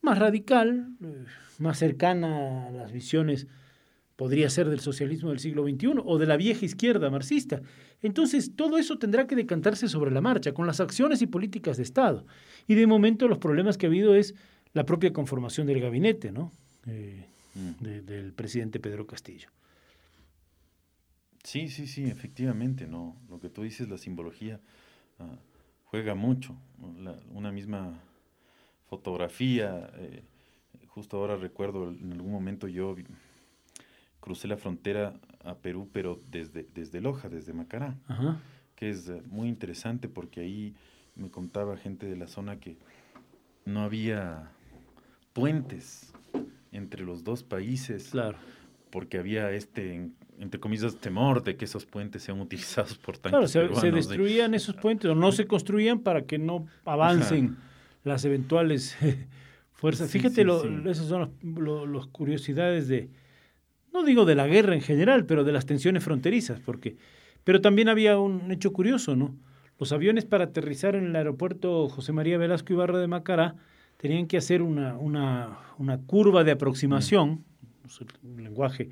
más 0.00 0.18
radical, 0.18 0.88
eh, 1.04 1.24
más 1.60 1.78
cercana 1.78 2.66
a 2.66 2.72
las 2.72 2.90
visiones, 2.90 3.46
podría 4.16 4.50
ser 4.50 4.68
del 4.68 4.80
socialismo 4.80 5.30
del 5.30 5.38
siglo 5.38 5.64
XXI 5.64 5.94
o 6.04 6.18
de 6.18 6.26
la 6.26 6.36
vieja 6.36 6.64
izquierda 6.64 7.10
marxista. 7.10 7.62
Entonces, 8.02 8.54
todo 8.56 8.78
eso 8.78 8.98
tendrá 8.98 9.26
que 9.26 9.36
decantarse 9.36 9.88
sobre 9.88 10.10
la 10.10 10.20
marcha, 10.20 10.52
con 10.52 10.66
las 10.66 10.80
acciones 10.80 11.22
y 11.22 11.26
políticas 11.26 11.76
de 11.76 11.82
Estado. 11.82 12.26
Y 12.66 12.74
de 12.74 12.86
momento 12.86 13.28
los 13.28 13.38
problemas 13.38 13.78
que 13.78 13.86
ha 13.86 13.88
habido 13.88 14.14
es 14.14 14.34
la 14.72 14.84
propia 14.84 15.12
conformación 15.12 15.66
del 15.66 15.80
gabinete, 15.80 16.32
¿no? 16.32 16.52
Eh, 16.86 17.26
del 17.54 18.32
presidente 18.32 18.80
Pedro 18.80 19.06
Castillo. 19.06 19.48
Sí, 21.44 21.68
sí, 21.68 21.86
sí, 21.86 22.04
efectivamente, 22.04 22.86
¿no? 22.86 23.16
Lo 23.28 23.40
que 23.40 23.48
tú 23.48 23.62
dices, 23.62 23.88
la 23.88 23.98
simbología 23.98 24.60
ah, 25.18 25.38
juega 25.84 26.14
mucho. 26.14 26.56
una 27.30 27.52
misma 27.52 28.00
fotografía, 28.88 29.90
eh, 29.96 30.22
justo 30.86 31.16
ahora 31.16 31.36
recuerdo, 31.36 31.90
en 31.90 32.12
algún 32.12 32.30
momento 32.30 32.68
yo 32.68 32.94
crucé 34.22 34.46
la 34.46 34.56
frontera 34.56 35.14
a 35.44 35.56
Perú, 35.56 35.90
pero 35.92 36.20
desde, 36.30 36.66
desde 36.72 37.00
Loja, 37.00 37.28
desde 37.28 37.52
Macará, 37.52 37.96
que 38.76 38.88
es 38.88 39.08
eh, 39.08 39.20
muy 39.26 39.48
interesante 39.48 40.08
porque 40.08 40.40
ahí 40.40 40.74
me 41.16 41.28
contaba 41.28 41.76
gente 41.76 42.06
de 42.06 42.16
la 42.16 42.28
zona 42.28 42.60
que 42.60 42.78
no 43.64 43.82
había 43.82 44.52
puentes 45.32 46.14
entre 46.70 47.04
los 47.04 47.24
dos 47.24 47.42
países. 47.42 48.10
Claro. 48.10 48.38
Porque 48.90 49.18
había 49.18 49.50
este 49.50 50.12
entre 50.38 50.58
comillas, 50.58 50.96
temor 50.96 51.42
de 51.42 51.56
que 51.56 51.64
esos 51.64 51.84
puentes 51.84 52.22
sean 52.22 52.40
utilizados 52.46 52.96
por 52.98 53.18
tanques 53.18 53.52
Claro, 53.52 53.74
se, 53.74 53.90
destruían 53.90 54.54
esos 54.54 54.76
puentes 54.76 55.10
o 55.10 55.14
no 55.14 55.32
se 55.32 55.46
construían 55.46 56.00
para 56.00 56.22
que 56.22 56.38
no 56.38 56.66
avancen 56.84 57.56
las 58.04 58.24
eventuales 58.24 58.96
fuerzas. 59.72 60.10
Fíjate, 60.10 60.42
esas 60.88 61.06
son 61.06 61.32
las 61.92 62.06
curiosidades 62.06 62.88
de, 62.88 63.10
no 63.92 64.04
digo 64.04 64.24
de 64.24 64.34
la 64.34 64.46
guerra 64.46 64.74
en 64.74 64.80
general, 64.80 65.26
pero 65.26 65.44
de 65.44 65.52
las 65.52 65.66
tensiones 65.66 66.02
fronterizas, 66.04 66.60
porque, 66.60 66.96
pero 67.44 67.60
también 67.60 67.88
había 67.88 68.18
un 68.18 68.50
hecho 68.50 68.72
curioso, 68.72 69.16
¿no? 69.16 69.34
Los 69.78 69.92
aviones 69.92 70.24
para 70.24 70.44
aterrizar 70.44 70.94
en 70.94 71.06
el 71.06 71.16
aeropuerto 71.16 71.88
José 71.88 72.12
María 72.12 72.38
Velasco 72.38 72.72
Ibarra 72.72 72.98
de 72.98 73.08
Macará 73.08 73.56
tenían 73.96 74.26
que 74.26 74.36
hacer 74.36 74.62
una, 74.62 74.96
una, 74.96 75.58
una 75.78 75.98
curva 75.98 76.44
de 76.44 76.52
aproximación, 76.52 77.44
un 78.22 78.42
lenguaje 78.42 78.90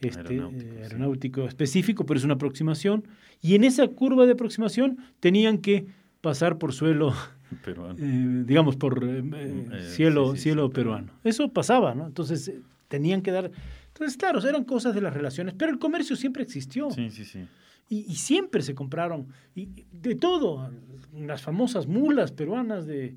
este, 0.00 0.36
eh, 0.36 0.80
aeronáutico, 0.82 1.46
específico, 1.46 2.04
pero 2.06 2.18
es 2.18 2.24
una 2.24 2.34
aproximación. 2.34 3.04
Y 3.42 3.54
en 3.54 3.64
esa 3.64 3.86
curva 3.88 4.26
de 4.26 4.32
aproximación 4.32 4.98
tenían 5.20 5.58
que 5.58 5.86
pasar 6.20 6.58
por 6.58 6.72
suelo 6.72 7.12
Peruano. 7.64 7.96
eh, 7.98 8.42
digamos, 8.46 8.76
por 8.76 9.02
eh, 9.04 9.22
Mm, 9.22 9.72
cielo, 9.94 10.32
sí, 10.32 10.36
sí, 10.38 10.42
cielo 10.44 10.66
sí, 10.68 10.74
peruano. 10.74 11.12
Eso 11.24 11.48
pasaba, 11.52 11.94
¿no? 11.94 12.06
Entonces 12.06 12.52
tenían 12.88 13.22
que 13.22 13.30
dar... 13.32 13.50
Entonces, 13.96 14.18
claro, 14.18 14.46
eran 14.46 14.64
cosas 14.64 14.94
de 14.94 15.00
las 15.00 15.14
relaciones, 15.14 15.54
pero 15.56 15.72
el 15.72 15.78
comercio 15.78 16.16
siempre 16.16 16.42
existió. 16.42 16.90
Sí, 16.90 17.08
sí, 17.10 17.24
sí. 17.24 17.46
Y, 17.88 18.00
y 18.00 18.16
siempre 18.16 18.60
se 18.62 18.74
compraron, 18.74 19.28
y 19.54 19.66
de 19.92 20.16
todo, 20.16 20.70
las 21.14 21.40
famosas 21.40 21.86
mulas 21.86 22.30
peruanas 22.32 22.84
de, 22.86 23.16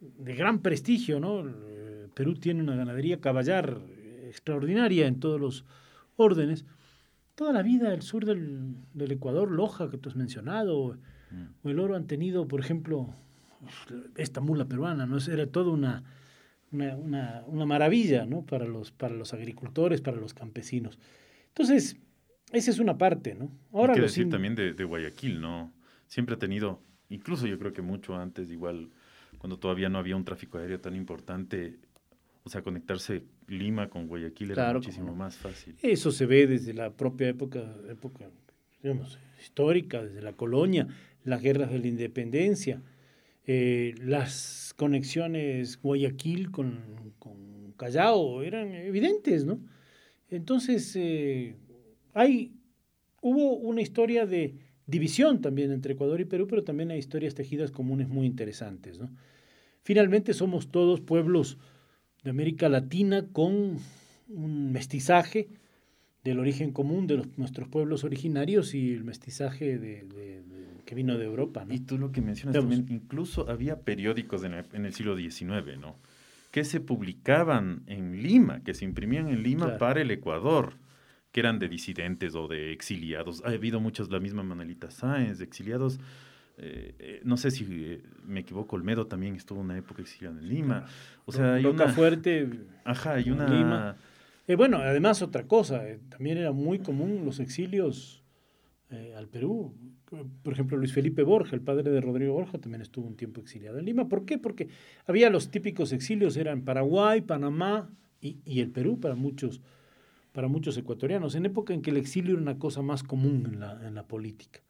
de 0.00 0.34
gran 0.34 0.58
prestigio, 0.58 1.18
¿no? 1.18 1.48
Eh, 1.48 2.08
Perú 2.14 2.34
tiene 2.34 2.62
una 2.62 2.76
ganadería 2.76 3.20
caballar 3.20 3.78
extraordinaria 4.26 5.06
en 5.06 5.18
todos 5.20 5.40
los 5.40 5.64
órdenes. 6.16 6.66
Toda 7.34 7.52
la 7.52 7.62
vida 7.62 7.94
el 7.94 8.02
sur 8.02 8.24
del, 8.26 8.74
del 8.92 9.12
Ecuador, 9.12 9.50
Loja, 9.50 9.88
que 9.90 9.98
tú 9.98 10.08
has 10.10 10.16
mencionado, 10.16 10.98
Mm. 11.30 11.44
o 11.62 11.68
el 11.68 11.78
oro 11.78 11.94
han 11.94 12.06
tenido, 12.06 12.48
por 12.48 12.58
ejemplo, 12.58 13.14
esta 14.16 14.40
mula 14.40 14.64
peruana, 14.64 15.04
¿no? 15.06 15.18
Era 15.18 15.46
toda 15.46 15.70
una, 15.70 16.02
una, 16.72 16.96
una, 16.96 17.44
una 17.46 17.66
maravilla, 17.66 18.26
¿no? 18.26 18.44
Para 18.44 18.66
los, 18.66 18.90
para 18.92 19.14
los 19.14 19.32
agricultores, 19.34 20.00
para 20.00 20.16
los 20.18 20.34
campesinos. 20.34 20.98
Entonces, 21.48 21.96
esa 22.52 22.70
es 22.70 22.78
una 22.78 22.96
parte, 22.98 23.34
¿no? 23.34 23.50
Ahora 23.72 23.92
Hay 23.92 24.00
que 24.00 24.06
decir 24.06 24.24
in- 24.24 24.30
también 24.30 24.54
de, 24.54 24.72
de 24.74 24.84
Guayaquil, 24.84 25.40
¿no? 25.40 25.72
Siempre 26.06 26.34
ha 26.34 26.38
tenido, 26.38 26.82
incluso 27.08 27.46
yo 27.46 27.58
creo 27.58 27.72
que 27.72 27.82
mucho 27.82 28.16
antes, 28.16 28.50
igual, 28.50 28.90
cuando 29.38 29.58
todavía 29.58 29.88
no 29.88 29.98
había 29.98 30.16
un 30.16 30.24
tráfico 30.24 30.58
aéreo 30.58 30.80
tan 30.80 30.94
importante, 30.96 31.78
o 32.44 32.48
sea, 32.50 32.62
conectarse 32.62 33.24
Lima 33.46 33.88
con 33.88 34.06
Guayaquil 34.06 34.52
era 34.52 34.54
Claro, 34.64 34.78
muchísimo 34.80 35.14
más 35.14 35.36
fácil. 35.36 35.76
Eso 35.82 36.10
se 36.10 36.26
ve 36.26 36.46
desde 36.46 36.72
la 36.74 36.90
propia 36.90 37.28
época, 37.28 37.60
época 37.90 38.30
digamos, 38.82 39.18
histórica, 39.40 40.02
desde 40.02 40.22
la 40.22 40.32
colonia, 40.32 40.86
las 41.24 41.42
guerras 41.42 41.70
de 41.70 41.78
la 41.78 41.86
independencia, 41.88 42.80
eh, 43.50 43.94
las 44.04 44.74
conexiones 44.76 45.80
Guayaquil 45.80 46.50
con, 46.50 46.98
Callao 47.78 48.42
eran 48.42 48.74
evidentes, 48.74 49.46
¿no? 49.46 49.58
Entonces, 50.28 50.94
eh, 50.96 51.56
hay, 52.12 52.52
hubo 53.22 53.54
una 53.54 53.80
historia 53.80 54.26
de 54.26 54.56
división 54.84 55.40
también 55.40 55.72
entre 55.72 55.94
Ecuador 55.94 56.20
y 56.20 56.26
Perú, 56.26 56.46
pero 56.46 56.62
también 56.62 56.90
hay 56.90 56.98
historias 56.98 57.34
tejidas 57.34 57.70
comunes 57.70 58.08
muy 58.08 58.26
interesantes, 58.26 58.98
¿no? 58.98 59.08
Finalmente 59.82 60.34
somos 60.34 60.70
todos 60.70 61.00
pueblos 61.00 61.56
de 62.24 62.30
América 62.30 62.68
Latina 62.68 63.28
con 63.32 63.78
un 64.28 64.72
mestizaje 64.72 65.48
del 66.24 66.38
origen 66.40 66.72
común 66.72 67.06
de 67.06 67.16
los, 67.18 67.38
nuestros 67.38 67.68
pueblos 67.68 68.04
originarios 68.04 68.74
y 68.74 68.92
el 68.92 69.04
mestizaje 69.04 69.78
de, 69.78 70.02
de- 70.04 70.42
de- 70.42 70.58
que 70.84 70.94
vino 70.94 71.16
de 71.18 71.24
Europa. 71.26 71.64
¿no? 71.64 71.74
Y 71.74 71.80
tú 71.80 71.98
lo 71.98 72.12
que 72.12 72.20
mencionas 72.20 72.54
Digamos. 72.54 72.76
también, 72.76 72.96
incluso 73.02 73.48
había 73.50 73.80
periódicos 73.80 74.42
en 74.44 74.54
el, 74.54 74.64
en 74.72 74.84
el 74.86 74.92
siglo 74.94 75.16
XIX, 75.16 75.78
¿no? 75.80 75.96
Que 76.50 76.64
se 76.64 76.80
publicaban 76.80 77.82
en 77.86 78.22
Lima, 78.22 78.62
que 78.64 78.72
se 78.74 78.84
imprimían 78.86 79.28
en 79.28 79.42
Lima 79.42 79.66
Claro. 79.66 79.78
para 79.78 80.00
el 80.00 80.10
Ecuador, 80.10 80.72
que 81.30 81.40
eran 81.40 81.58
de 81.58 81.68
disidentes 81.68 82.34
o 82.34 82.48
de 82.48 82.72
exiliados. 82.72 83.42
Ha 83.44 83.50
habido 83.50 83.80
muchos, 83.80 84.10
la 84.10 84.18
misma 84.18 84.42
Manelita 84.42 84.90
Sáenz, 84.90 85.38
de 85.38 85.44
exiliados. 85.44 86.00
eh, 86.56 86.94
eh, 86.98 87.20
no 87.22 87.36
sé 87.36 87.50
si 87.50 87.66
eh, 87.70 88.02
me 88.26 88.40
equivoco, 88.40 88.76
Olmedo 88.76 89.06
también 89.06 89.36
estuvo 89.36 89.60
una 89.60 89.76
época 89.76 90.00
exiliado 90.02 90.38
en 90.38 90.48
Lima. 90.48 90.86
O 91.26 91.32
sea, 91.32 91.54
hay 91.54 91.66
una... 91.66 91.88
Fuerte. 91.88 92.48
Ajá, 92.84 93.12
hay 93.14 93.30
una... 93.30 93.46
Lima. 93.46 93.96
Eh, 94.48 94.56
bueno, 94.56 94.78
además 94.78 95.20
otra 95.20 95.46
cosa, 95.46 95.86
eh, 95.86 96.00
también 96.08 96.38
era 96.38 96.52
muy 96.52 96.78
común 96.78 97.26
los 97.26 97.38
exilios 97.38 98.24
eh, 98.90 99.14
al 99.14 99.28
Perú. 99.28 99.74
Por 100.42 100.54
ejemplo, 100.54 100.78
Luis 100.78 100.94
Felipe 100.94 101.22
Borja, 101.22 101.54
el 101.54 101.60
padre 101.60 101.90
de 101.90 102.00
Rodrigo 102.00 102.32
Borja, 102.32 102.56
también 102.56 102.80
estuvo 102.80 103.06
un 103.06 103.14
tiempo 103.14 103.42
exiliado 103.42 103.78
en 103.78 103.84
Lima. 103.84 104.08
¿Por 104.08 104.24
qué? 104.24 104.38
Porque 104.38 104.68
había 105.06 105.28
los 105.28 105.50
típicos 105.50 105.92
exilios, 105.92 106.38
eran 106.38 106.62
Paraguay, 106.62 107.20
Panamá 107.20 107.90
y, 108.22 108.60
el 108.60 108.70
Perú 108.70 108.98
para 108.98 109.14
muchos, 109.14 109.60
para 110.32 110.48
muchos 110.48 110.78
ecuatorianos, 110.78 111.34
en 111.34 111.44
época 111.44 111.74
en 111.74 111.82
que 111.82 111.90
el 111.90 111.98
exilio 111.98 112.32
era 112.32 112.40
una 112.40 112.58
cosa 112.58 112.80
más 112.80 113.02
común 113.02 113.60
en 113.84 113.94
la, 113.94 114.02
política. 114.04 114.60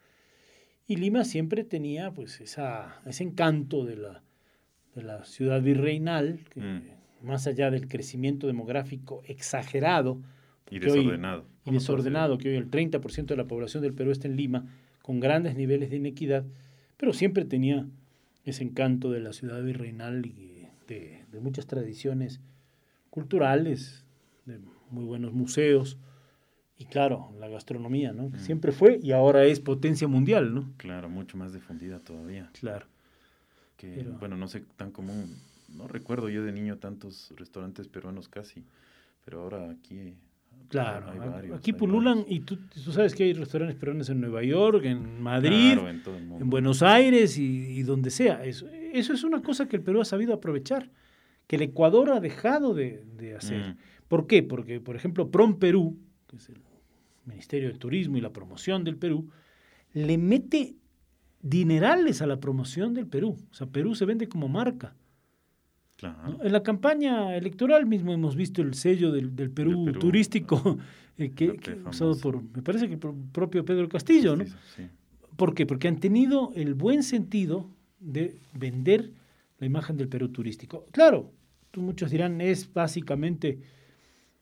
Y 0.88 0.96
Lima 0.96 1.24
siempre 1.24 1.62
tenía 1.62 2.10
pues 2.10 2.40
ese 2.40 3.22
encanto 3.22 3.84
de 3.84 3.96
la, 3.96 5.24
ciudad 5.24 5.62
virreinal, 5.62 6.40
Mm. 6.56 6.97
Más 7.22 7.46
allá 7.46 7.70
del 7.70 7.88
crecimiento 7.88 8.46
demográfico 8.46 9.22
exagerado 9.26 10.20
Y 10.70 10.76
hoy- 10.76 10.80
desordenado. 10.80 11.44
y 11.64 11.70
desordenado, 11.72 12.38
que 12.38 12.50
hoy 12.50 12.56
el 12.56 12.70
30% 12.70 13.26
de 13.34 13.36
la 13.36 13.46
población 13.46 13.82
del 13.82 13.94
Perú 13.94 14.10
está 14.10 14.28
en 14.28 14.36
Lima, 14.36 14.66
con 15.02 15.20
grandes 15.20 15.56
niveles 15.56 15.90
de 15.90 15.96
inequidad, 15.96 16.44
pero 16.96 17.12
siempre 17.12 17.44
tenía 17.44 17.86
ese 18.44 18.62
encanto 18.64 19.10
de 19.10 19.20
la 19.20 19.32
ciudad 19.32 19.62
virreinal 19.62 20.26
y 20.26 20.66
de, 20.86 21.24
de 21.30 21.40
muchas 21.40 21.66
tradiciones 21.66 22.40
culturales, 23.10 24.04
de 24.46 24.58
muy 24.90 25.04
buenos 25.04 25.32
museos, 25.32 25.98
y 26.76 26.84
claro, 26.84 27.32
la 27.40 27.48
gastronomía, 27.48 28.12
¿no? 28.12 28.30
Que 28.30 28.36
Mm. 28.36 28.40
siempre 28.40 28.72
fue 28.72 29.00
y 29.02 29.10
ahora 29.12 29.44
es 29.44 29.58
potencia 29.60 30.06
mundial, 30.06 30.54
¿no? 30.54 30.72
Claro, 30.76 31.08
mucho 31.08 31.36
más 31.36 31.52
difundida 31.52 31.98
todavía. 32.00 32.50
Claro. 32.58 32.86
que 33.76 33.92
Pero- 33.94 34.18
bueno, 34.18 34.36
no 34.36 34.48
sé 34.48 34.64
tan 34.76 34.90
común, 34.90 35.36
no 35.68 35.86
recuerdo 35.88 36.28
yo 36.28 36.42
de 36.42 36.52
niño 36.52 36.78
tantos 36.78 37.32
restaurantes 37.36 37.88
peruanos 37.88 38.28
casi, 38.28 38.64
pero 39.24 39.42
ahora 39.42 39.70
aquí 39.70 40.16
Claro, 40.68 41.10
hay 41.10 41.18
varios, 41.18 41.58
aquí 41.58 41.70
hay 41.70 41.76
pululan 41.78 42.24
y 42.28 42.40
tú, 42.40 42.56
tú 42.56 42.92
sabes 42.92 43.14
que 43.14 43.24
hay 43.24 43.32
restaurantes 43.32 43.78
peruanos 43.78 44.10
en 44.10 44.20
Nueva 44.20 44.42
York, 44.42 44.84
en 44.84 45.22
Madrid, 45.22 45.74
Claro, 45.74 45.88
en 45.88 46.50
Buenos 46.50 46.82
Aires 46.82 47.38
y, 47.38 47.78
y 47.78 47.82
donde 47.84 48.10
sea. 48.10 48.44
Eso, 48.44 48.68
eso 48.92 49.12
es 49.12 49.24
una 49.24 49.40
cosa 49.40 49.66
que 49.66 49.76
el 49.76 49.82
Perú 49.82 50.00
ha 50.00 50.04
sabido 50.04 50.34
aprovechar, 50.34 50.90
que 51.46 51.56
el 51.56 51.62
Ecuador 51.62 52.10
ha 52.10 52.20
dejado 52.20 52.74
de, 52.74 53.04
de 53.16 53.34
hacer. 53.34 53.60
Mm. 53.60 53.76
¿Por 54.08 54.26
qué? 54.26 54.42
Porque, 54.42 54.80
por 54.80 54.96
ejemplo, 54.96 55.30
Prom 55.30 55.58
Perú, 55.58 55.98
que 56.26 56.36
es 56.36 56.48
el 56.50 56.58
Ministerio 57.24 57.68
de 57.72 57.78
Turismo 57.78 58.16
y 58.16 58.20
la 58.20 58.32
promoción 58.32 58.84
del 58.84 58.96
Perú, 58.96 59.30
le 59.94 60.18
mete 60.18 60.76
dinerales 61.40 62.20
a 62.20 62.26
la 62.26 62.40
promoción 62.40 62.94
del 62.94 63.06
Perú. 63.06 63.36
O 63.50 63.54
sea, 63.54 63.66
Perú 63.66 63.94
se 63.94 64.04
vende 64.04 64.28
como 64.28 64.48
marca. 64.48 64.94
Claro. 65.98 66.16
¿no? 66.22 66.44
En 66.44 66.52
la 66.52 66.62
campaña 66.62 67.36
electoral 67.36 67.84
mismo 67.84 68.12
hemos 68.12 68.36
visto 68.36 68.62
el 68.62 68.74
sello 68.74 69.10
del, 69.10 69.34
del 69.34 69.50
Perú, 69.50 69.84
Perú, 69.84 69.98
turístico, 69.98 70.78
eh, 71.18 71.32
que, 71.32 71.56
que 71.56 71.72
usado 71.74 72.16
por, 72.18 72.40
me 72.40 72.62
parece 72.62 72.88
que 72.88 72.96
por 72.96 73.14
propio 73.32 73.64
Pedro 73.64 73.88
Castillo, 73.88 74.36
¿no? 74.36 74.44
Sí, 74.44 74.52
sí. 74.76 74.82
¿Por 75.36 75.54
qué? 75.54 75.66
Porque 75.66 75.88
han 75.88 75.98
tenido 75.98 76.52
el 76.54 76.74
buen 76.74 77.02
sentido 77.02 77.68
de 78.00 78.38
vender 78.54 79.12
la 79.58 79.66
imagen 79.66 79.96
del 79.96 80.08
Perú 80.08 80.28
turístico. 80.28 80.86
Claro, 80.92 81.32
muchos 81.76 82.10
dirán 82.10 82.40
es 82.40 82.72
básicamente 82.72 83.58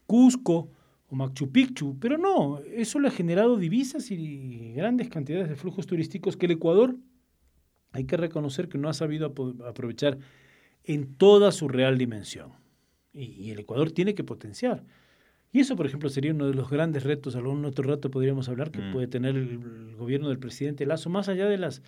Cusco 0.07 0.71
o 1.09 1.17
Machu 1.17 1.51
Picchu, 1.51 1.97
pero 1.99 2.19
no, 2.19 2.61
eso 2.75 2.99
le 2.99 3.09
ha 3.09 3.13
generado 3.13 3.57
divisas 3.57 4.11
y 4.11 4.73
grandes 4.75 5.09
cantidades 5.09 5.49
de 5.49 5.57
flujos 5.57 5.87
turísticos 5.87 6.37
que 6.37 6.47
el 6.47 6.53
Ecuador 6.53 6.97
hay 7.93 8.05
que 8.05 8.17
reconocer 8.17 8.69
que 8.69 8.79
no 8.79 8.89
ha 8.89 8.93
sabido 8.93 9.33
aprovechar 9.67 10.19
en 10.87 11.15
toda 11.17 11.53
su 11.53 11.69
real 11.69 11.99
dimensión. 11.99 12.53
Y, 13.13 13.25
y 13.25 13.51
el 13.51 13.59
Ecuador 13.61 13.91
tiene 13.93 14.15
que 14.15 14.25
potenciar. 14.25 14.85
Y 15.53 15.61
eso, 15.61 15.75
por 15.77 15.87
ejemplo, 15.87 16.09
sería 16.09 16.33
uno 16.33 16.47
de 16.47 16.55
los 16.55 16.69
grandes 16.69 17.03
retos, 17.05 17.35
algún 17.37 17.65
otro 17.65 17.89
rato 17.89 18.11
podríamos 18.11 18.49
hablar, 18.49 18.71
que 18.71 18.81
Mm. 18.81 18.93
puede 18.93 19.07
tener 19.07 19.37
el, 19.37 19.49
el 19.91 19.97
gobierno 19.97 20.29
del 20.29 20.39
presidente 20.39 20.85
Lazo, 20.87 21.09
más 21.11 21.29
allá 21.29 21.47
de 21.47 21.57
las 21.59 21.83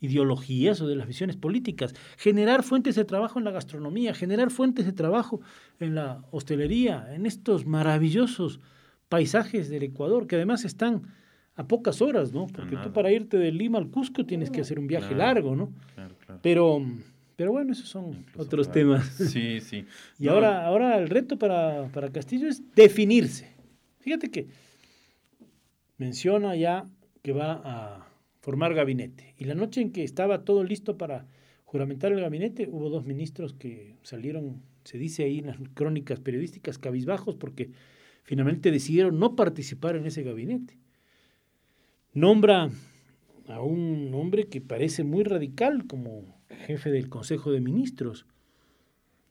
ideologías 0.00 0.80
o 0.80 0.86
de 0.86 0.96
las 0.96 1.06
visiones 1.06 1.36
políticas. 1.36 1.94
Generar 2.18 2.62
fuentes 2.62 2.94
de 2.96 3.04
trabajo 3.04 3.38
en 3.38 3.44
la 3.46 3.50
gastronomía, 3.52 4.12
generar 4.14 4.50
fuentes 4.50 4.84
de 4.84 4.92
trabajo 4.92 5.40
en 5.80 5.94
la 5.94 6.22
hostelería, 6.30 7.14
en 7.14 7.24
estos 7.24 7.64
maravillosos 7.66 8.60
paisajes 9.08 9.70
del 9.70 9.84
Ecuador, 9.84 10.26
que 10.26 10.36
además 10.36 10.64
están 10.64 11.02
a 11.56 11.66
pocas 11.68 12.02
horas, 12.02 12.32
¿no? 12.32 12.46
Porque 12.48 12.76
tú 12.76 12.92
para 12.92 13.12
irte 13.12 13.38
de 13.38 13.52
Lima 13.52 13.78
al 13.78 13.88
Cusco 13.88 14.26
tienes 14.26 14.50
que 14.50 14.60
hacer 14.60 14.78
un 14.78 14.88
viaje 14.88 15.14
Claro. 15.14 15.18
largo, 15.24 15.56
¿no? 15.56 15.72
Claro, 15.94 16.16
claro. 16.18 16.40
Pero, 16.42 16.82
pero 17.36 17.52
bueno, 17.52 17.72
esos 17.72 17.88
son 17.88 18.12
Incluso 18.14 18.42
otros 18.42 18.66
para- 18.68 18.74
temas. 18.80 19.06
Sí, 19.08 19.60
sí. 19.60 19.84
Y 20.18 20.24
No, 20.26 20.32
ahora, 20.32 20.66
ahora 20.66 20.98
el 20.98 21.08
reto 21.08 21.38
para, 21.38 21.88
para 21.92 22.10
Castillo 22.10 22.48
es 22.48 22.62
definirse. 22.74 23.48
Fíjate 24.00 24.30
que 24.30 24.46
menciona 25.98 26.56
ya 26.56 26.88
que 27.22 27.32
va 27.32 27.60
a 27.64 28.08
formar 28.40 28.74
gabinete. 28.74 29.34
Y 29.38 29.44
la 29.44 29.54
noche 29.54 29.80
en 29.80 29.92
que 29.92 30.04
estaba 30.04 30.44
todo 30.44 30.64
listo 30.64 30.98
para 30.98 31.26
juramentar 31.64 32.12
el 32.12 32.20
gabinete, 32.20 32.68
hubo 32.70 32.90
dos 32.90 33.04
ministros 33.06 33.54
que 33.54 33.96
salieron, 34.02 34.62
se 34.84 34.98
dice 34.98 35.24
ahí 35.24 35.38
en 35.38 35.46
las 35.46 35.56
crónicas 35.74 36.20
periodísticas, 36.20 36.78
cabizbajos, 36.78 37.36
porque 37.36 37.70
finalmente 38.22 38.70
decidieron 38.70 39.18
no 39.18 39.34
participar 39.34 39.96
en 39.96 40.06
ese 40.06 40.22
gabinete. 40.22 40.76
Nombra 42.12 42.70
a 43.48 43.60
un 43.60 44.12
hombre 44.14 44.46
que 44.48 44.60
parece 44.60 45.04
muy 45.04 45.24
radical 45.24 45.86
como 45.86 46.33
jefe 46.50 46.90
del 46.90 47.08
Consejo 47.08 47.50
de 47.52 47.60
Ministros. 47.60 48.26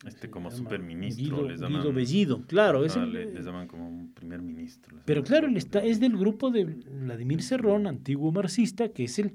Este 0.06 0.30
como 0.30 0.52
superministro 0.52 1.38
Guido, 1.38 1.48
les 1.50 1.62
llaman. 1.62 1.80
Guido 1.82 1.94
Bellido, 1.94 2.42
claro. 2.46 2.84
es 2.84 2.96
el- 2.98 3.14
le- 3.14 3.34
les 3.34 3.46
llaman 3.46 3.68
como 3.70 3.88
un 3.88 4.12
primer 4.14 4.42
ministro. 4.42 4.98
pero 5.06 5.24
claro, 5.24 5.48
él 5.48 5.56
está, 5.56 5.80
es 5.80 6.02
del 6.02 6.18
grupo 6.18 6.52
de 6.52 6.66
Vladimir 6.66 7.42
Cerrón, 7.42 7.88
antiguo 7.88 8.32
marxista, 8.34 8.90
que 8.90 9.06
es 9.06 9.18
el, 9.20 9.32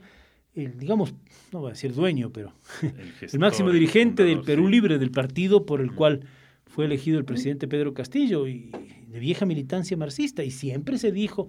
el, 0.54 0.78
digamos, 0.78 1.14
no 1.54 1.60
voy 1.60 1.68
a 1.70 1.72
decir 1.72 1.94
dueño, 1.94 2.30
pero 2.30 2.52
el, 2.82 3.38
máximo 3.40 3.70
dirigente 3.70 4.24
del 4.24 4.42
Perú 4.42 4.68
Libre, 4.68 4.98
del 4.98 5.10
partido 5.10 5.64
por 5.64 5.80
el 5.80 5.92
cual 5.92 6.20
fue 6.66 6.84
elegido 6.84 7.18
el 7.18 7.24
presidente 7.24 7.66
Pedro 7.66 7.94
Castillo, 7.94 8.46
y 8.46 8.70
de 9.08 9.18
vieja 9.20 9.46
militancia 9.46 9.96
marxista, 9.96 10.44
y 10.44 10.50
siempre 10.50 10.98
se 10.98 11.12
dijo, 11.12 11.48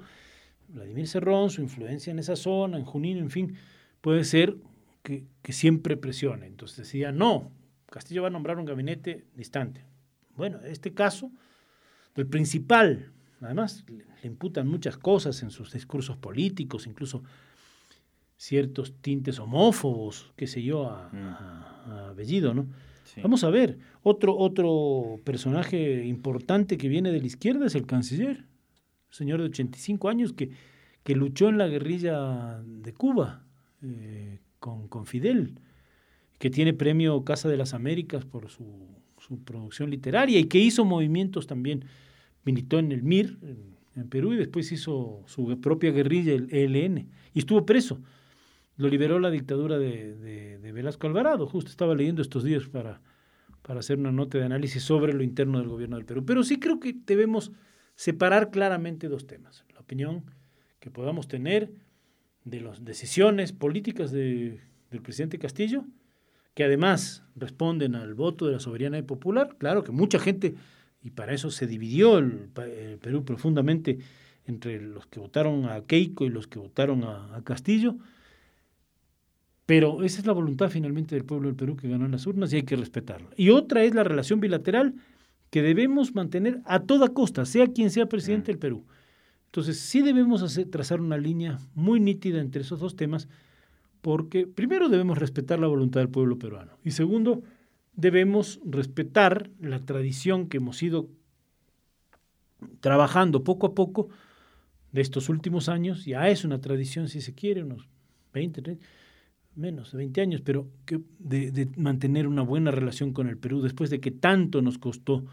Vladimir 0.70 1.08
Cerrón, 1.10 1.50
su 1.50 1.62
influencia 1.62 2.12
en 2.12 2.20
esa 2.20 2.38
zona, 2.38 2.78
en 2.78 2.86
Junín, 2.86 3.18
en 3.18 3.30
fin, 3.32 3.56
puede 4.00 4.24
ser 4.24 4.56
que, 5.04 5.26
que 5.42 5.54
siempre 5.54 5.98
presione. 5.98 6.48
Entonces 6.48 6.78
decía, 6.78 7.12
no, 7.12 7.52
Castillo 7.90 8.22
va 8.22 8.28
a 8.28 8.32
nombrar 8.32 8.58
un 8.58 8.66
gabinete 8.66 9.26
distante. 9.36 9.86
Bueno, 10.36 10.60
en 10.64 10.72
este 10.72 10.94
caso, 10.94 11.32
del 12.16 12.28
principal, 12.28 13.12
además 13.42 13.86
le 13.88 14.28
imputan 14.28 14.68
muchas 14.68 14.98
cosas 14.98 15.42
en 15.44 15.52
sus 15.52 15.74
discursos 15.74 16.18
políticos, 16.18 16.88
incluso 16.88 17.24
ciertos 18.38 18.94
tintes 19.02 19.40
homófobos, 19.40 20.32
qué 20.36 20.48
sé 20.48 20.64
yo, 20.64 20.90
a, 20.90 21.10
mm. 21.12 22.16
Bellido, 22.16 22.54
¿no? 22.54 22.68
Vamos 23.22 23.44
a 23.44 23.50
ver, 23.50 23.80
otro, 24.04 24.38
otro 24.38 25.20
personaje 25.24 26.06
importante 26.06 26.78
que 26.78 26.88
viene 26.88 27.12
de 27.12 27.20
la 27.20 27.26
izquierda 27.26 27.66
es 27.66 27.76
el 27.76 27.86
canciller, 27.86 28.46
señor 29.10 29.40
de 29.40 29.48
85 29.48 30.10
años 30.10 30.32
que, 30.32 30.52
que 31.04 31.16
luchó 31.16 31.50
en 31.50 31.58
la 31.58 31.68
guerrilla 31.68 32.62
de 32.62 32.94
Cuba 32.94 33.44
eh, 33.82 34.40
con, 34.60 34.88
con, 34.88 35.06
Fidel, 35.06 35.60
que 36.38 36.50
tiene 36.50 36.74
premio 36.74 37.24
Casa 37.24 37.50
de 37.50 37.58
las 37.58 37.74
Américas 37.74 38.26
por 38.26 38.50
su, 38.50 38.66
producción 39.46 39.90
literaria 39.90 40.40
y 40.40 40.46
que 40.46 40.60
hizo 40.60 40.86
movimientos 40.86 41.46
también, 41.46 41.86
militó 42.46 42.80
en 42.80 42.92
el 42.92 43.04
MIR, 43.04 43.38
en, 43.96 44.10
Perú, 44.10 44.34
y 44.34 44.38
después 44.38 44.72
hizo 44.72 45.24
su 45.28 45.60
propia 45.60 45.92
guerrilla, 45.92 46.34
el 46.34 46.76
ELN, 46.76 47.10
y 47.34 47.40
estuvo 47.40 47.66
preso 47.66 48.00
lo 48.80 48.88
liberó 48.88 49.20
la 49.20 49.30
dictadura 49.30 49.78
de, 49.78 50.58
Velasco 50.74 51.06
Alvarado. 51.06 51.46
Justo 51.46 51.70
estaba 51.70 51.94
leyendo 51.96 52.22
estos 52.22 52.46
días 52.46 52.70
para, 52.70 53.02
para 53.62 53.82
hacer 53.82 54.00
una 54.00 54.14
nota 54.14 54.38
de 54.38 54.46
análisis 54.46 54.82
sobre 54.84 55.14
lo 55.14 55.22
interno 55.22 55.60
del 55.60 55.68
gobierno 55.68 55.98
del 55.98 56.06
Perú. 56.06 56.24
Pero 56.26 56.44
sí 56.44 56.60
creo 56.60 56.80
que 56.80 56.96
debemos 57.06 57.52
separar 57.96 58.52
claramente 58.52 59.10
dos 59.10 59.28
temas. 59.28 59.66
La 59.74 59.82
opinión 59.82 60.24
que 60.80 60.90
podamos 60.90 61.28
tener 61.28 61.74
de 62.50 62.62
las 62.62 62.84
decisiones 62.84 63.52
políticas 63.54 64.12
de, 64.12 64.60
del 64.92 65.02
presidente 65.02 65.40
Castillo, 65.40 65.86
que 66.54 66.64
además 66.64 67.24
responden 67.36 67.96
al 67.96 68.14
voto 68.14 68.46
de 68.46 68.54
la 68.54 68.60
soberanía 68.60 69.06
popular. 69.06 69.56
Claro 69.58 69.84
que 69.84 69.92
mucha 69.92 70.20
gente, 70.20 70.56
y 71.02 71.12
para 71.12 71.34
eso 71.34 71.52
se 71.52 71.68
dividió 71.68 72.18
el, 72.18 72.50
Perú 73.02 73.24
profundamente 73.24 74.00
entre 74.46 74.82
los 74.82 75.06
que 75.06 75.20
votaron 75.20 75.66
a 75.66 75.82
Keiko 75.82 76.26
y 76.26 76.30
los 76.30 76.48
que 76.48 76.60
votaron 76.60 77.04
a 77.04 77.42
Castillo, 77.44 77.98
pero 79.70 80.02
esa 80.02 80.20
es 80.20 80.26
la 80.26 80.34
voluntad 80.34 80.72
finalmente 80.72 81.14
del 81.14 81.26
pueblo 81.26 81.48
del 81.48 81.56
Perú 81.56 81.76
que 81.76 81.88
ganó 81.88 82.06
en 82.06 82.12
las 82.12 82.26
urnas 82.26 82.52
y 82.52 82.56
hay 82.56 82.64
que 82.64 82.76
respetarla. 82.76 83.30
Y 83.38 83.52
otra 83.52 83.84
es 83.84 83.94
la 83.94 84.04
relación 84.04 84.40
bilateral 84.40 84.96
que 85.52 85.62
debemos 85.62 86.16
mantener 86.16 86.62
a 86.66 86.80
toda 86.80 87.10
costa, 87.10 87.46
sea 87.46 87.68
quien 87.68 87.92
sea 87.92 88.08
presidente 88.08 88.46
mm. 88.46 88.54
del 88.54 88.58
Perú. 88.58 88.86
Entonces 89.50 89.80
sí 89.80 90.04
debemos 90.04 90.60
trazar 90.70 91.02
una 91.02 91.18
línea 91.18 91.58
muy 91.74 92.00
nítida 92.00 92.40
entre 92.40 92.62
esos 92.62 92.80
dos 92.80 92.96
temas, 92.96 93.28
porque 94.02 94.46
primero 94.46 94.90
debemos 94.90 95.18
respetar 95.18 95.60
la 95.60 95.66
voluntad 95.66 96.02
del 96.02 96.10
pueblo 96.10 96.38
peruano 96.38 96.74
y 96.86 96.92
segundo 96.92 97.42
debemos 97.96 98.60
respetar 98.64 99.50
la 99.60 99.80
tradición 99.80 100.48
que 100.48 100.58
hemos 100.58 100.82
ido 100.84 101.10
trabajando 102.80 103.44
poco 103.44 103.66
a 103.66 103.74
poco 103.74 104.10
de 104.92 105.02
estos 105.02 105.30
últimos 105.30 105.68
años, 105.68 106.06
ya 106.06 106.30
es 106.30 106.46
una 106.46 106.62
tradición 106.62 107.08
si 107.08 107.20
se 107.20 107.34
quiere, 107.34 107.64
unos 107.64 107.88
20, 108.34 108.62
30 108.62 108.86
menos 109.56 109.92
de 109.92 109.98
20 109.98 110.22
años, 110.22 110.42
pero 110.42 110.68
de, 111.18 111.68
mantener 111.76 112.28
una 112.28 112.44
buena 112.44 112.70
relación 112.70 113.14
con 113.14 113.28
el 113.28 113.38
Perú 113.38 113.62
después 113.62 113.90
de 113.90 114.00
que 114.00 114.12
tanto 114.12 114.62
nos 114.62 114.78
costó 114.78 115.26